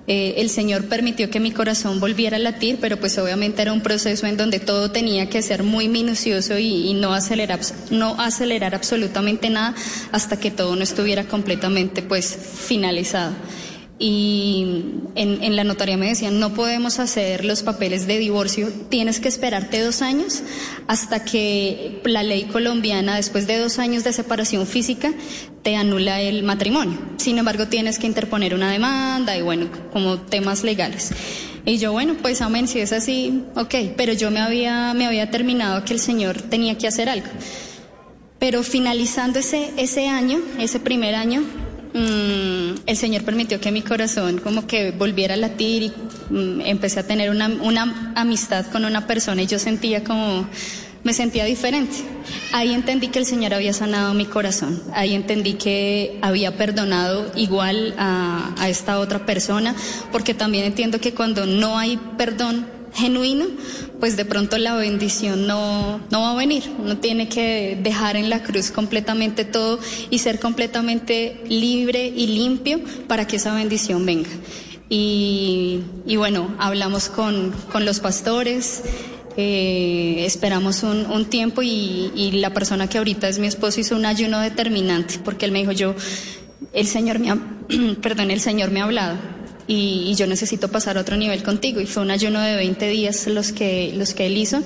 Eh, 0.09 0.35
el 0.39 0.51
Señor 0.51 0.85
permitió 0.85 1.31
que 1.31 1.41
mi 1.41 1.51
corazón 1.51 1.99
volviera 1.99 2.37
a 2.37 2.41
latir, 2.41 2.79
pero 2.81 2.99
pues 2.99 3.19
obviamente 3.19 3.63
era 3.63 3.73
un 3.73 3.81
proceso 3.81 4.27
en 4.27 4.37
donde 4.37 4.61
todo 4.61 4.93
tenía 4.93 5.29
que 5.29 5.43
ser 5.43 5.65
muy 5.65 5.89
minucioso 5.89 6.59
y, 6.59 6.95
no, 6.95 7.13
acelerar, 7.13 7.59
no 7.91 8.21
acelerar 8.21 8.75
absolutamente 8.77 9.51
nada 9.51 9.75
hasta 10.13 10.39
que 10.39 10.53
todo 10.53 10.77
no 10.77 10.83
estuviera 10.85 11.25
completamente 11.25 12.03
pues 12.03 12.37
finalizado. 12.37 13.35
Y 13.99 14.67
en, 15.15 15.43
en, 15.43 15.57
la 15.57 15.65
notaría 15.65 15.97
me 15.97 16.09
decían, 16.09 16.39
no 16.39 16.53
podemos 16.53 16.99
hacer 16.99 17.47
los 17.47 17.63
papeles 17.63 18.07
de 18.07 18.19
divorcio, 18.19 18.69
tienes 18.91 19.21
que 19.21 19.29
esperarte 19.29 19.81
dos 19.81 20.03
años 20.03 20.43
hasta 20.87 21.25
que 21.25 22.03
la 22.05 22.23
ley 22.23 22.45
colombiana, 22.45 23.17
después 23.17 23.47
de 23.47 23.59
dos 23.59 23.79
años 23.79 24.05
de 24.05 24.13
separación 24.13 24.67
física, 24.67 25.15
te 25.67 25.75
anula 25.75 26.21
el 26.21 26.45
matrimonio. 26.45 26.97
Sin 27.17 27.39
embargo, 27.39 27.67
tienes 27.67 27.99
que 27.99 28.07
interponer 28.07 28.55
una 28.55 28.71
demanda 28.71 29.37
y 29.37 29.43
bueno, 29.43 29.67
como 29.93 30.19
temas 30.19 30.63
legales. 30.63 31.11
Y 31.65 31.79
yo, 31.79 31.91
bueno, 31.91 32.15
pues 32.23 32.41
amén, 32.41 32.69
si 32.69 32.79
es 32.79 32.93
así, 32.93 33.43
ok, 33.57 33.75
pero 33.97 34.13
yo 34.13 34.31
me 34.31 34.39
había, 34.39 34.95
me 34.95 35.09
había 35.09 35.29
terminado 35.29 35.85
que 35.85 35.93
el 35.93 35.99
Señor 35.99 36.41
tenía 36.41 36.79
que 36.79 36.87
hacer 36.87 37.09
algo. 37.09 37.27
Pero 38.39 38.63
finalizando 38.63 39.41
ese, 39.41 39.73
ese 39.77 40.07
año, 40.07 40.39
ese 40.61 40.79
primer 40.79 41.17
año, 41.17 41.43
Mm, 41.97 42.75
el 42.85 42.97
Señor 42.99 43.23
permitió 43.23 43.59
que 43.59 43.73
mi 43.73 43.81
corazón 43.81 44.37
como 44.37 44.67
que 44.67 44.91
volviera 44.91 45.33
a 45.33 45.39
latir 45.39 45.83
y 45.85 45.93
mm, 46.29 46.61
empecé 46.67 47.01
a 47.01 47.07
tener 47.07 47.31
una, 47.31 47.49
una 47.49 48.13
amistad 48.15 48.67
con 48.67 48.85
una 48.85 49.07
persona 49.07 49.41
y 49.41 49.47
yo 49.47 49.59
sentía 49.59 50.05
como 50.05 50.47
me 51.07 51.15
sentía 51.15 51.45
diferente. 51.45 51.99
Ahí 52.53 52.75
entendí 52.75 53.07
que 53.09 53.21
el 53.21 53.27
Señor 53.27 53.55
había 53.55 53.73
sanado 53.73 54.13
mi 54.13 54.25
corazón. 54.25 54.83
Ahí 54.93 55.15
entendí 55.15 55.55
que 55.55 56.19
había 56.21 56.57
perdonado 56.57 57.31
igual 57.37 57.95
a, 57.97 58.53
esta 58.69 58.99
otra 58.99 59.25
persona, 59.25 59.77
porque 60.11 60.35
también 60.35 60.65
entiendo 60.65 60.99
que 61.01 61.15
cuando 61.15 61.47
no 61.47 61.79
hay 61.79 61.97
perdón 62.19 62.67
genuino, 62.93 63.47
pues 64.01 64.17
de 64.17 64.25
pronto 64.25 64.59
la 64.59 64.75
bendición 64.75 65.47
no, 65.47 66.01
no 66.11 66.23
va 66.23 66.33
a 66.33 66.35
venir. 66.35 66.65
Uno 66.77 66.97
tiene 66.97 67.29
que 67.29 67.79
dejar 67.81 68.17
en 68.17 68.29
la 68.29 68.43
cruz 68.43 68.73
completamente 68.73 69.45
todo 69.45 69.79
y 70.11 70.19
ser 70.19 70.41
completamente 70.41 71.41
libre 71.49 72.09
y 72.09 72.27
limpio 72.27 72.81
para 73.07 73.29
que 73.29 73.37
esa 73.37 73.55
bendición 73.55 74.05
venga. 74.05 74.31
Y, 74.89 75.83
y 76.05 76.17
bueno, 76.17 76.53
hablamos 76.59 77.09
con, 77.09 77.53
con 77.71 77.85
los 77.85 78.01
pastores, 78.01 78.83
eh, 79.37 80.25
esperamos 80.25 80.83
un, 80.83 81.07
un 81.07 81.27
tiempo 81.27 81.63
y, 81.63 82.13
y, 82.15 82.33
la 82.33 82.55
persona 82.55 82.89
que 82.89 82.99
ahorita 82.99 83.29
es 83.29 83.39
mi 83.39 83.47
esposo 83.47 83.81
hizo 83.81 83.95
un 83.97 84.07
ayuno 84.07 84.41
determinante 84.41 85.19
porque 85.25 85.45
él 85.45 85.53
me 85.53 85.61
dijo 85.61 85.73
yo, 85.73 85.95
el 86.73 86.87
Señor 86.87 87.19
me 87.19 87.31
ha, 87.31 87.39
perdón, 88.03 88.31
el 88.31 88.41
Señor 88.41 88.71
me 88.71 88.81
ha 88.81 88.85
hablado 88.85 89.17
y, 89.67 90.15
yo 90.15 90.27
necesito 90.27 90.69
pasar 90.69 90.99
a 90.99 91.01
otro 91.01 91.17
nivel 91.17 91.43
contigo. 91.43 91.81
Y 91.81 91.87
fue 91.87 92.03
un 92.03 92.11
ayuno 92.11 92.41
de 92.41 92.57
20 92.57 92.89
días 92.89 93.27
los 93.27 93.53
que, 93.53 93.93
los 93.95 94.15
que 94.15 94.27
él 94.27 94.37
hizo. 94.37 94.63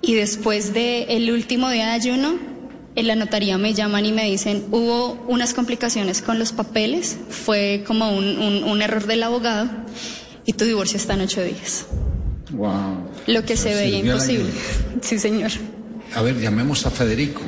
Y 0.00 0.14
después 0.14 0.74
del 0.74 1.08
el 1.08 1.30
último 1.30 1.70
día 1.70 1.86
de 1.86 1.92
ayuno, 1.92 2.34
en 2.94 3.06
la 3.06 3.14
notaría 3.14 3.56
me 3.56 3.72
llaman 3.72 4.04
y 4.04 4.12
me 4.12 4.28
dicen, 4.28 4.64
hubo 4.70 5.24
unas 5.28 5.54
complicaciones 5.54 6.20
con 6.20 6.38
los 6.38 6.52
papeles, 6.52 7.16
fue 7.30 7.84
como 7.86 8.10
un, 8.12 8.64
un, 8.64 8.82
error 8.82 9.06
del 9.06 9.22
abogado 9.22 9.70
y 10.44 10.52
tu 10.52 10.64
divorcio 10.64 10.96
está 10.96 11.14
en 11.14 11.22
ocho 11.22 11.42
días. 11.42 11.86
Wow. 12.52 13.10
Lo 13.26 13.44
que 13.44 13.56
se 13.56 13.74
veía 13.74 13.98
imposible. 13.98 14.50
Sí, 15.00 15.18
señor. 15.18 15.50
A 16.14 16.22
ver, 16.22 16.38
llamemos 16.38 16.84
a 16.86 16.90
Federico. 16.90 17.42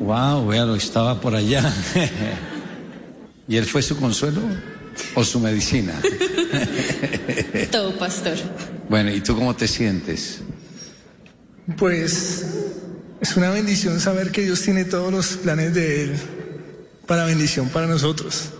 wow, 0.00 0.46
véalo, 0.46 0.76
estaba 0.76 1.20
por 1.20 1.34
allá. 1.34 1.72
¿Y 3.48 3.56
él 3.56 3.64
fue 3.64 3.82
su 3.82 3.96
consuelo 3.96 4.40
o 5.14 5.24
su 5.24 5.40
medicina? 5.40 5.94
Todo, 7.72 7.96
pastor. 7.98 8.36
Bueno, 8.88 9.12
¿y 9.12 9.20
tú 9.20 9.34
cómo 9.34 9.56
te 9.56 9.66
sientes? 9.66 10.40
Pues 11.76 12.46
es 13.20 13.36
una 13.36 13.50
bendición 13.50 14.00
saber 14.00 14.30
que 14.30 14.42
Dios 14.42 14.62
tiene 14.62 14.84
todos 14.84 15.12
los 15.12 15.26
planes 15.38 15.74
de 15.74 16.04
Él 16.04 16.12
para 17.06 17.24
bendición 17.24 17.68
para 17.68 17.86
nosotros. 17.86 18.50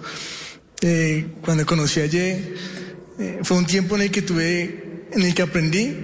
Eh, 0.81 1.29
cuando 1.43 1.67
conocí 1.67 2.01
a 2.01 2.07
Ye, 2.07 2.55
eh, 3.19 3.41
fue 3.43 3.57
un 3.57 3.67
tiempo 3.67 3.97
en 3.97 4.03
el 4.03 4.11
que 4.11 4.23
tuve, 4.23 5.07
en 5.13 5.23
el 5.23 5.35
que 5.35 5.43
aprendí, 5.43 5.97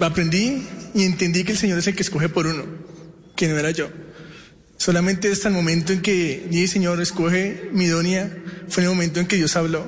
aprendí, 0.00 0.66
y 0.94 1.04
entendí 1.04 1.44
que 1.44 1.52
el 1.52 1.58
Señor 1.58 1.78
es 1.78 1.86
el 1.86 1.94
que 1.94 2.02
escoge 2.02 2.28
por 2.28 2.46
uno, 2.46 2.64
que 3.36 3.48
no 3.48 3.58
era 3.58 3.70
yo. 3.70 3.88
Solamente 4.76 5.30
hasta 5.30 5.48
el 5.48 5.54
momento 5.54 5.92
en 5.92 6.00
que 6.00 6.46
dije, 6.48 6.66
Señor, 6.66 7.00
escoge 7.00 7.68
mi 7.72 7.84
idónea, 7.84 8.34
fue 8.68 8.82
el 8.84 8.88
momento 8.88 9.20
en 9.20 9.26
que 9.26 9.36
Dios 9.36 9.54
habló. 9.56 9.86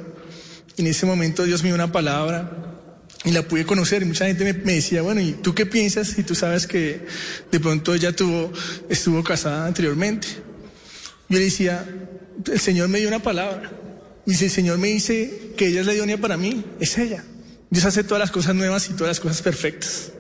En 0.77 0.87
ese 0.87 1.07
momento 1.07 1.45
Dios 1.45 1.63
me 1.63 1.69
dio 1.69 1.75
una 1.75 1.93
palabra 1.93 2.79
y 3.25 3.31
la 3.33 3.43
pude 3.43 3.65
conocer. 3.65 4.03
Y 4.03 4.07
mucha 4.07 4.27
gente 4.27 4.45
me, 4.53 4.75
decía, 4.75 5.03
bueno, 5.03 5.21
¿y 5.21 5.33
tú 5.33 5.55
qué 5.55 5.67
piensas? 5.67 6.19
Y 6.19 6.25
tú 6.25 6.35
sabes 6.35 6.67
que 6.67 7.07
de 7.51 7.61
pronto 7.61 7.95
ella 7.95 8.15
tuvo, 8.15 8.53
estuvo 8.89 9.23
casada 9.25 9.67
anteriormente. 9.67 10.29
Yo 11.29 11.39
le 11.39 11.45
decía, 11.45 11.87
el 12.53 12.61
Señor 12.61 12.89
me 12.89 12.99
dio 12.99 13.09
una 13.09 13.23
palabra. 13.23 13.71
Y 14.27 14.35
si 14.35 14.47
el 14.47 14.51
Señor 14.51 14.79
me 14.79 14.89
dice 14.89 15.53
que 15.57 15.67
ella 15.69 15.81
es 15.81 15.87
la 15.87 15.95
idónea 15.95 16.19
para 16.19 16.37
mí, 16.37 16.65
es 16.81 16.97
ella. 16.99 17.25
Dios 17.71 17.85
hace 17.85 18.05
todas 18.05 18.21
las 18.21 18.31
cosas 18.31 18.55
nuevas 18.55 18.89
y 18.89 18.93
todas 18.93 19.09
las 19.09 19.21
cosas 19.21 19.43
perfectas. 19.43 20.13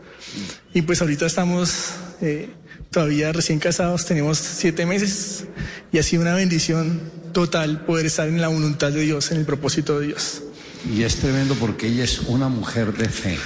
Y 0.74 0.82
pues 0.82 1.00
ahorita 1.02 1.26
estamos 1.26 1.90
eh, 2.20 2.48
todavía 2.90 3.32
recién 3.32 3.58
casados, 3.58 4.06
tenemos 4.06 4.38
siete 4.38 4.86
meses 4.86 5.44
y 5.92 5.98
ha 5.98 6.02
sido 6.02 6.22
una 6.22 6.34
bendición 6.34 7.00
total 7.32 7.84
poder 7.84 8.06
estar 8.06 8.28
en 8.28 8.40
la 8.40 8.48
voluntad 8.48 8.90
de 8.90 9.02
Dios, 9.02 9.30
en 9.30 9.38
el 9.38 9.44
propósito 9.44 10.00
de 10.00 10.08
Dios. 10.08 10.42
Y 10.90 11.02
es 11.02 11.16
tremendo 11.16 11.54
porque 11.54 11.86
ella 11.86 12.04
es 12.04 12.20
una 12.20 12.48
mujer 12.48 12.92
de 12.94 13.08
fe, 13.08 13.38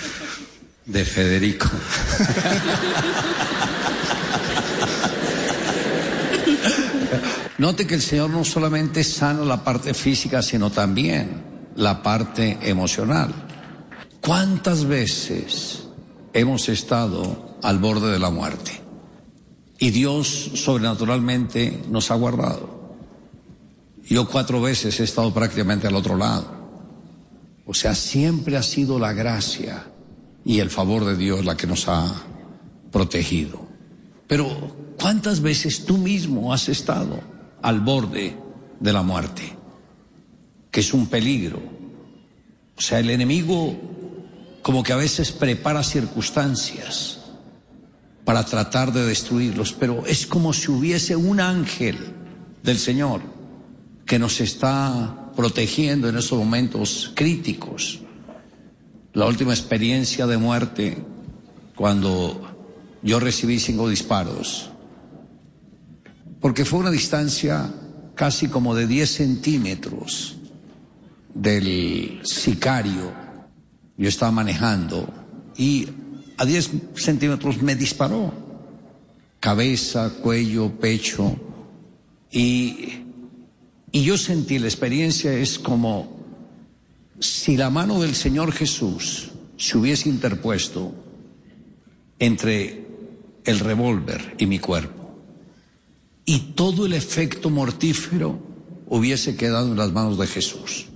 de 0.87 1.05
Federico. 1.05 1.71
Note 7.59 7.87
que 7.87 7.95
el 7.95 8.03
Señor 8.03 8.29
no 8.29 8.45
solamente 8.45 9.03
sana 9.03 9.43
la 9.43 9.65
parte 9.65 9.95
física, 9.95 10.43
sino 10.43 10.71
también 10.71 11.43
la 11.75 12.03
parte 12.03 12.59
emocional. 12.63 13.33
¿Cuántas 14.21 14.85
veces 14.85 15.85
hemos 16.35 16.69
estado 16.69 17.57
al 17.63 17.79
borde 17.79 18.13
de 18.13 18.19
la 18.19 18.29
muerte? 18.29 18.73
Y 19.79 19.91
Dios 19.91 20.51
sobrenaturalmente 20.55 21.83
nos 21.91 22.11
ha 22.11 22.15
guardado. 22.17 22.95
Yo 24.05 24.29
cuatro 24.29 24.61
veces 24.61 25.01
he 25.01 25.05
estado 25.05 25.33
prácticamente 25.33 25.87
al 25.87 25.97
otro 25.97 26.17
lado. 26.17 26.55
O 27.65 27.73
sea, 27.73 27.95
siempre 27.95 28.59
ha 28.59 28.63
sido 28.63 28.99
la 28.99 29.15
gracia 29.15 29.87
y 30.45 30.61
el 30.61 30.71
favor 30.71 31.07
de 31.07 31.17
Dios 31.17 31.45
la 31.45 31.57
que 31.57 31.67
nos 31.67 31.89
ha 31.89 32.23
protegido. 32.93 33.67
Pero, 34.27 34.77
¿cuántas 35.01 35.41
veces 35.41 35.87
tú 35.87 35.97
mismo 35.97 36.53
has 36.53 36.69
estado 36.69 37.36
al 37.63 37.81
borde 37.81 38.37
de 38.81 38.93
la 38.93 39.03
muerte? 39.03 39.57
Que 40.71 40.81
es 40.81 40.93
un 40.93 41.07
peligro. 41.07 41.61
O 42.77 42.81
sea, 42.81 42.99
el 42.99 43.11
enemigo 43.11 43.77
como 44.63 44.83
que 44.83 44.93
a 44.93 44.97
veces 44.97 45.31
prepara 45.31 45.83
circunstancias 45.85 47.21
para 48.25 48.45
tratar 48.45 48.93
de 48.93 49.07
destruirlos, 49.07 49.73
pero 49.73 50.05
es 50.07 50.27
como 50.27 50.53
si 50.53 50.73
hubiese 50.73 51.15
un 51.15 51.39
ángel 51.39 51.97
del 52.65 52.77
Señor 52.77 53.21
que 54.05 54.19
nos 54.19 54.41
está 54.41 55.31
protegiendo 55.37 56.09
en 56.09 56.17
estos 56.17 56.37
momentos 56.37 57.13
críticos. 57.15 58.01
La 59.13 59.27
última 59.27 59.53
experiencia 59.53 60.27
de 60.27 60.37
muerte, 60.37 60.99
cuando 61.77 62.41
yo 63.03 63.21
recibí 63.21 63.61
cinco 63.61 63.89
disparos, 63.89 64.71
porque 66.41 66.65
fue 66.65 66.81
una 66.81 66.91
distancia 66.91 67.73
casi 68.15 68.49
como 68.49 68.75
de 68.75 68.87
10 68.87 69.11
centímetros 69.11 70.37
del 71.35 72.21
sicario. 72.25 73.13
Yo 73.97 74.09
estaba 74.09 74.33
manejando 74.33 75.09
y 75.57 75.89
a 76.37 76.45
10 76.45 76.71
centímetros 76.95 77.63
me 77.63 77.75
disparó. 77.77 78.33
Cabeza, 79.41 80.11
cuello, 80.23 80.71
pecho. 80.73 81.37
Y, 82.31 83.05
y 83.93 84.03
yo 84.03 84.19
sentí 84.19 84.59
la 84.59 84.67
experiencia 84.67 85.33
es 85.33 85.59
como 85.59 86.17
si 87.19 87.57
la 87.57 87.71
mano 87.71 88.01
del 88.01 88.15
Señor 88.15 88.53
Jesús 88.53 89.31
se 89.57 89.79
hubiese 89.79 90.09
interpuesto 90.09 90.95
entre 92.19 92.87
el 93.45 93.61
revólver 93.61 94.35
y 94.39 94.47
mi 94.47 94.59
cuerpo. 94.59 95.06
Y 96.29 96.41
todo 96.55 96.87
el 96.87 96.93
efecto 96.93 97.51
mortífero 97.51 98.41
hubiese 98.89 99.37
quedado 99.37 99.69
en 99.69 99.79
las 99.79 99.93
manos 99.93 100.19
de 100.19 100.27
Jesús. 100.27 100.87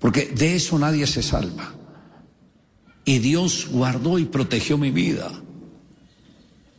Porque 0.00 0.26
de 0.26 0.56
eso 0.56 0.76
nadie 0.78 1.06
se 1.06 1.22
salva. 1.22 1.72
Y 3.04 3.20
Dios 3.20 3.68
guardó 3.70 4.18
y 4.18 4.24
protegió 4.24 4.76
mi 4.76 4.90
vida. 4.90 5.30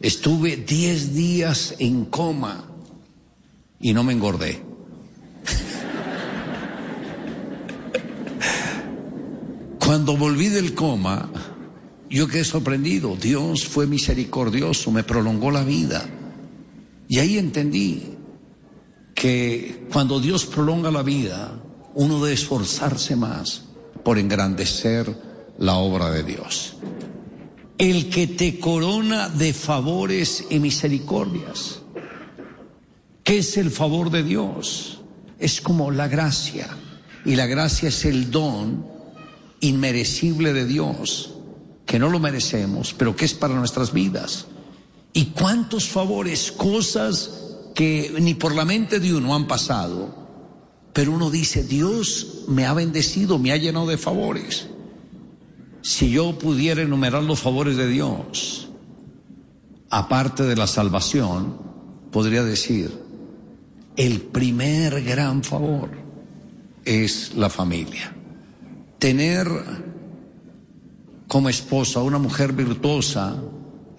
Estuve 0.02 0.58
10 0.58 1.16
días 1.16 1.76
en 1.80 2.04
coma 2.06 2.66
y 3.80 3.94
no 3.94 4.04
me 4.04 4.12
engordé. 4.12 4.60
Cuando 9.80 10.18
volví 10.18 10.50
del 10.50 10.74
coma, 10.74 11.32
yo 12.10 12.28
quedé 12.28 12.44
sorprendido. 12.44 13.16
Dios 13.16 13.66
fue 13.66 13.88
misericordioso, 13.88 14.92
me 14.92 15.04
prolongó 15.04 15.50
la 15.50 15.64
vida. 15.64 16.06
Y 17.08 17.20
ahí 17.20 17.38
entendí 17.38 18.04
que 19.14 19.88
cuando 19.92 20.20
Dios 20.20 20.46
prolonga 20.46 20.92
la 20.92 21.04
vida, 21.04 21.60
uno 21.94 22.22
debe 22.22 22.34
esforzarse 22.34 23.16
más 23.16 23.64
por 24.04 24.20
engrandecer 24.20 25.16
la 25.58 25.76
obra 25.76 26.12
de 26.12 26.24
Dios. 26.24 26.76
El 27.78 28.10
que 28.10 28.28
te 28.28 28.60
corona 28.60 29.30
de 29.30 29.54
favores 29.54 30.46
y 30.50 30.60
misericordias. 30.60 31.82
¿Qué 33.24 33.40
es 33.40 33.58
el 33.58 33.72
favor 33.72 34.12
de 34.12 34.24
Dios? 34.24 35.02
Es 35.40 35.62
como 35.62 35.92
la 35.92 36.08
gracia. 36.08 36.70
Y 37.26 37.36
la 37.36 37.48
gracia 37.48 37.90
es 37.90 38.06
el 38.06 38.30
don 38.30 38.86
inmerecible 39.62 40.54
de 40.54 40.66
Dios, 40.66 41.34
que 41.86 41.98
no 41.98 42.10
lo 42.10 42.20
merecemos, 42.20 42.94
pero 42.94 43.16
que 43.16 43.26
es 43.26 43.34
para 43.34 43.56
nuestras 43.56 43.94
vidas. 43.94 44.48
¿Y 45.16 45.28
cuántos 45.28 45.88
favores, 45.88 46.52
cosas 46.52 47.32
que 47.74 48.14
ni 48.20 48.34
por 48.34 48.54
la 48.54 48.66
mente 48.66 49.00
de 49.00 49.16
uno 49.16 49.34
han 49.34 49.48
pasado? 49.48 50.14
Pero 50.92 51.14
uno 51.14 51.32
dice, 51.32 51.64
Dios 51.64 52.44
me 52.50 52.66
ha 52.66 52.74
bendecido, 52.74 53.40
me 53.40 53.54
ha 53.54 53.58
llenado 53.58 53.88
de 53.88 53.98
favores. 53.98 54.68
Si 55.82 56.10
yo 56.10 56.38
pudiera 56.38 56.82
enumerar 56.82 57.24
los 57.24 57.40
favores 57.40 57.78
de 57.78 57.88
Dios, 57.88 58.68
aparte 59.90 60.44
de 60.44 60.58
la 60.58 60.68
salvación, 60.68 61.60
podría 62.12 62.44
decir, 62.44 62.92
el 63.96 64.20
primer 64.20 65.02
gran 65.02 65.46
favor 65.46 65.92
es 66.84 67.36
la 67.36 67.50
familia. 67.50 68.14
Tener 69.00 69.48
como 71.30 71.48
esposa 71.48 72.02
una 72.02 72.18
mujer 72.18 72.52
virtuosa, 72.52 73.42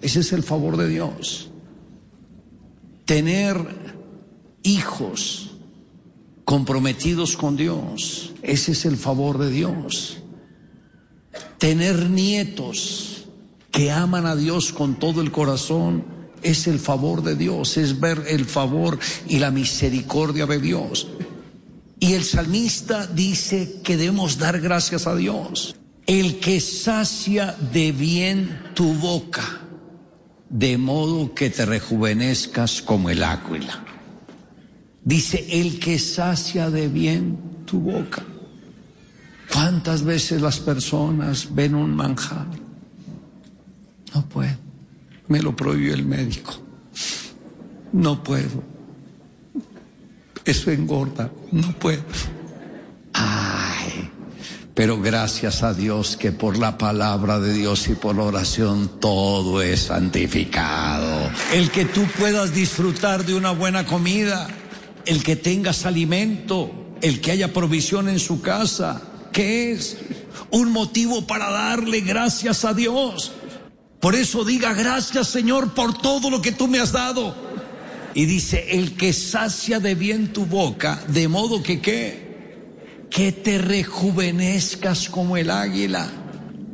ese 0.01 0.19
es 0.19 0.33
el 0.33 0.43
favor 0.43 0.77
de 0.77 0.87
Dios. 0.87 1.49
Tener 3.05 3.57
hijos 4.63 5.57
comprometidos 6.43 7.37
con 7.37 7.57
Dios, 7.57 8.33
ese 8.41 8.71
es 8.71 8.85
el 8.85 8.97
favor 8.97 9.37
de 9.37 9.51
Dios 9.51 10.17
Tener 11.57 12.09
nietos 12.09 13.25
que 13.71 13.91
aman 13.91 14.25
a 14.25 14.35
Dios 14.35 14.71
con 14.73 14.99
todo 14.99 15.21
el 15.21 15.31
corazón 15.31 16.05
es 16.43 16.67
el 16.67 16.79
favor 16.79 17.23
de 17.23 17.35
Dios, 17.35 17.77
es 17.77 17.99
ver 17.99 18.25
el 18.27 18.45
favor 18.45 18.99
y 19.27 19.39
la 19.39 19.49
misericordia 19.49 20.45
de 20.45 20.59
Dios. 20.59 21.07
Y 21.99 22.13
el 22.13 22.23
salmista 22.23 23.07
dice 23.07 23.81
que 23.83 23.97
debemos 23.97 24.37
dar 24.37 24.61
gracias 24.61 25.07
a 25.07 25.15
Dios. 25.15 25.75
El 26.05 26.39
que 26.39 26.61
sacia 26.61 27.57
de 27.73 27.91
bien 27.91 28.61
tu 28.75 28.93
boca, 28.93 29.61
de 30.49 30.77
modo 30.77 31.33
que 31.33 31.49
te 31.49 31.65
rejuvenezcas 31.65 32.81
como 32.81 33.09
el 33.09 33.23
águila. 33.23 33.83
Dice, 35.03 35.45
el 35.49 35.79
que 35.79 35.99
sacia 35.99 36.69
de 36.69 36.87
bien 36.87 37.37
tu 37.65 37.79
boca. 37.79 38.23
¿Cuántas 39.51 40.03
veces 40.03 40.41
las 40.41 40.59
personas 40.59 41.53
ven 41.53 41.75
un 41.75 41.95
manjar? 41.95 42.47
No 44.13 44.27
puedo. 44.27 44.57
Me 45.27 45.41
lo 45.41 45.55
prohibió 45.55 45.93
el 45.93 46.05
médico. 46.05 46.55
No 47.93 48.23
puedo. 48.23 48.63
Eso 50.45 50.71
engorda. 50.71 51.31
No 51.51 51.71
puedo. 51.73 52.03
Pero 54.77 55.01
gracias 55.01 55.63
a 55.63 55.73
Dios 55.73 56.17
que 56.17 56.31
por 56.31 56.59
la 56.59 56.77
palabra 56.77 57.39
de 57.39 57.51
Dios 57.51 57.87
y 57.87 57.95
por 57.95 58.15
la 58.15 58.25
oración 58.25 58.99
todo 58.99 59.63
es 59.63 59.85
santificado. 59.85 61.31
El 61.51 61.71
que 61.71 61.85
tú 61.85 62.03
puedas 62.19 62.53
disfrutar 62.53 63.25
de 63.25 63.33
una 63.33 63.49
buena 63.49 63.87
comida, 63.87 64.47
el 65.07 65.23
que 65.23 65.35
tengas 65.35 65.87
alimento, 65.87 66.95
el 67.01 67.21
que 67.21 67.31
haya 67.31 67.53
provisión 67.53 68.07
en 68.07 68.19
su 68.19 68.39
casa, 68.39 69.01
que 69.33 69.71
es 69.71 69.97
un 70.51 70.71
motivo 70.71 71.25
para 71.25 71.49
darle 71.49 72.01
gracias 72.01 72.63
a 72.63 72.75
Dios. 72.75 73.31
Por 73.99 74.13
eso 74.13 74.45
diga 74.45 74.73
gracias 74.73 75.27
Señor 75.27 75.73
por 75.73 75.97
todo 75.97 76.29
lo 76.29 76.39
que 76.39 76.51
tú 76.51 76.67
me 76.67 76.77
has 76.77 76.91
dado. 76.91 77.33
Y 78.13 78.25
dice, 78.25 78.77
el 78.77 78.95
que 78.95 79.11
sacia 79.11 79.79
de 79.79 79.95
bien 79.95 80.33
tu 80.33 80.45
boca, 80.45 81.01
de 81.07 81.27
modo 81.27 81.63
que 81.63 81.81
qué, 81.81 82.26
que 83.09 83.31
te 83.31 83.57
rejuvenezcas 83.57 85.09
como 85.09 85.37
el 85.37 85.49
águila. 85.49 86.09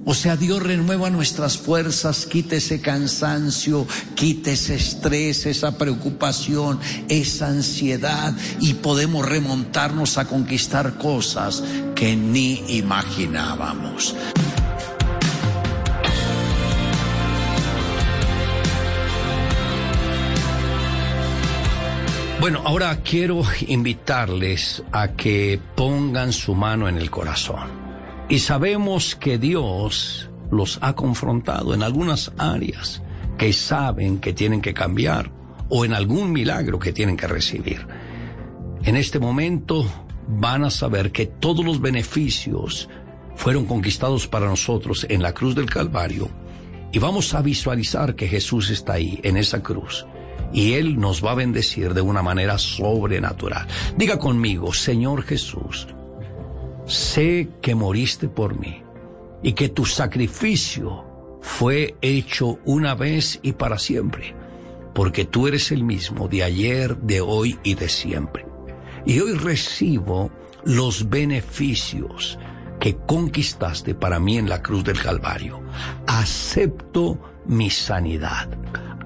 O 0.06 0.14
sea, 0.14 0.36
Dios 0.36 0.62
renueva 0.62 1.10
nuestras 1.10 1.58
fuerzas, 1.58 2.26
quite 2.26 2.58
ese 2.58 2.82
cansancio, 2.82 3.88
quite 4.16 4.52
ese 4.54 4.76
estrés, 4.76 5.46
esa 5.46 5.78
preocupación, 5.78 6.80
esa 7.08 7.48
ansiedad 7.48 8.36
y 8.60 8.74
podemos 8.74 9.26
remontarnos 9.26 10.18
a 10.18 10.26
conquistar 10.26 10.98
cosas 10.98 11.64
que 11.96 12.18
ni 12.18 12.76
imaginábamos. 12.76 14.14
Bueno, 22.44 22.62
ahora 22.66 23.00
quiero 23.04 23.42
invitarles 23.68 24.84
a 24.92 25.14
que 25.14 25.62
pongan 25.78 26.34
su 26.34 26.56
mano 26.56 26.90
en 26.90 26.98
el 26.98 27.10
corazón. 27.10 27.70
Y 28.28 28.40
sabemos 28.40 29.16
que 29.16 29.38
Dios 29.38 30.30
los 30.52 30.78
ha 30.82 30.94
confrontado 30.94 31.74
en 31.74 31.84
algunas 31.84 32.34
áreas 32.38 33.02
que 33.38 33.54
saben 33.54 34.20
que 34.20 34.34
tienen 34.34 34.60
que 34.60 34.74
cambiar 34.74 35.32
o 35.70 35.86
en 35.86 35.94
algún 35.94 36.34
milagro 36.34 36.80
que 36.80 36.92
tienen 36.92 37.16
que 37.16 37.28
recibir. 37.28 37.88
En 38.84 38.98
este 38.98 39.20
momento 39.20 39.86
van 40.28 40.66
a 40.66 40.70
saber 40.70 41.14
que 41.14 41.28
todos 41.28 41.64
los 41.64 41.80
beneficios 41.80 42.90
fueron 43.38 43.66
conquistados 43.66 44.28
para 44.28 44.48
nosotros 44.48 45.06
en 45.10 45.22
la 45.22 45.34
cruz 45.34 45.56
del 45.56 45.70
Calvario 45.70 46.30
y 46.92 47.00
vamos 47.00 47.34
a 47.36 47.42
visualizar 47.42 48.16
que 48.16 48.28
Jesús 48.28 48.70
está 48.70 48.96
ahí, 48.96 49.22
en 49.24 49.38
esa 49.38 49.64
cruz. 49.64 50.06
Y 50.54 50.74
Él 50.74 51.00
nos 51.00 51.24
va 51.24 51.32
a 51.32 51.36
bendecir 51.36 51.94
de 51.94 52.02
una 52.02 52.22
manera 52.22 52.58
sobrenatural. 52.58 53.68
Diga 53.98 54.20
conmigo, 54.20 54.74
Señor 54.74 55.24
Jesús, 55.24 55.88
sé 56.86 57.50
que 57.62 57.76
moriste 57.76 58.30
por 58.30 58.60
mí 58.60 58.84
y 59.42 59.54
que 59.54 59.70
tu 59.70 59.86
sacrificio 59.86 61.04
fue 61.42 61.96
hecho 62.02 62.60
una 62.66 62.96
vez 62.96 63.40
y 63.44 63.54
para 63.54 63.78
siempre, 63.78 64.34
porque 64.94 65.26
tú 65.26 65.48
eres 65.48 65.72
el 65.72 65.84
mismo 65.84 66.28
de 66.28 66.44
ayer, 66.44 66.96
de 66.98 67.20
hoy 67.20 67.60
y 67.64 67.76
de 67.76 67.90
siempre. 67.90 68.46
Y 69.06 69.20
hoy 69.20 69.34
recibo 69.34 70.32
los 70.64 71.10
beneficios 71.10 72.40
que 72.80 72.96
conquistaste 72.96 73.96
para 73.96 74.20
mí 74.20 74.38
en 74.38 74.50
la 74.50 74.62
cruz 74.62 74.84
del 74.84 75.02
Calvario. 75.02 75.62
Acepto 76.08 77.20
mi 77.46 77.70
sanidad, 77.70 78.50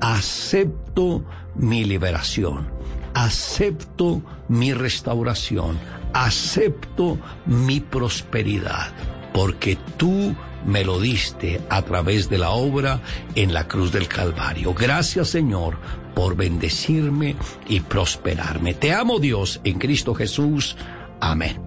acepto 0.01 1.23
mi 1.55 1.83
liberación, 1.83 2.69
acepto 3.13 4.21
mi 4.47 4.73
restauración, 4.73 5.79
acepto 6.13 7.17
mi 7.45 7.79
prosperidad, 7.79 8.91
porque 9.33 9.77
tú 9.97 10.36
me 10.65 10.83
lo 10.83 10.99
diste 10.99 11.62
a 11.69 11.81
través 11.81 12.29
de 12.29 12.38
la 12.38 12.51
obra 12.51 13.01
en 13.36 13.53
la 13.53 13.67
cruz 13.67 13.91
del 13.91 14.07
Calvario. 14.07 14.73
Gracias 14.73 15.29
Señor 15.29 15.77
por 16.13 16.36
bendecirme 16.36 17.36
y 17.67 17.79
prosperarme. 17.81 18.73
Te 18.73 18.93
amo 18.93 19.19
Dios 19.19 19.62
en 19.63 19.77
Cristo 19.77 20.13
Jesús. 20.13 20.75
Amén. 21.19 21.66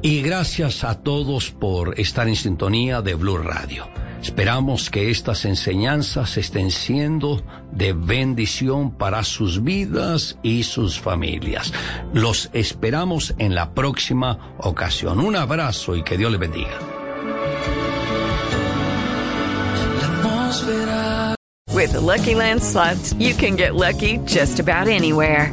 Y 0.00 0.22
gracias 0.22 0.84
a 0.84 0.94
todos 0.94 1.50
por 1.50 1.98
estar 1.98 2.28
en 2.28 2.36
sintonía 2.36 3.02
de 3.02 3.14
Blue 3.14 3.38
Radio. 3.38 3.88
Esperamos 4.22 4.90
que 4.90 5.10
estas 5.10 5.44
enseñanzas 5.44 6.36
estén 6.36 6.70
siendo 6.70 7.42
de 7.72 7.92
bendición 7.92 8.92
para 8.92 9.24
sus 9.24 9.62
vidas 9.62 10.38
y 10.42 10.62
sus 10.62 11.00
familias. 11.00 11.72
Los 12.12 12.50
esperamos 12.52 13.34
en 13.38 13.54
la 13.54 13.74
próxima 13.74 14.54
ocasión. 14.58 15.18
Un 15.20 15.36
abrazo 15.36 15.96
y 15.96 16.02
que 16.02 16.16
Dios 16.16 16.30
les 16.30 16.40
bendiga. 16.40 16.78
With 21.72 21.94
Lucky 21.94 22.34
you 23.18 23.34
can 23.34 23.56
get 23.56 23.74
lucky 23.74 24.18
just 24.26 24.58
about 24.58 24.88
anywhere. 24.88 25.52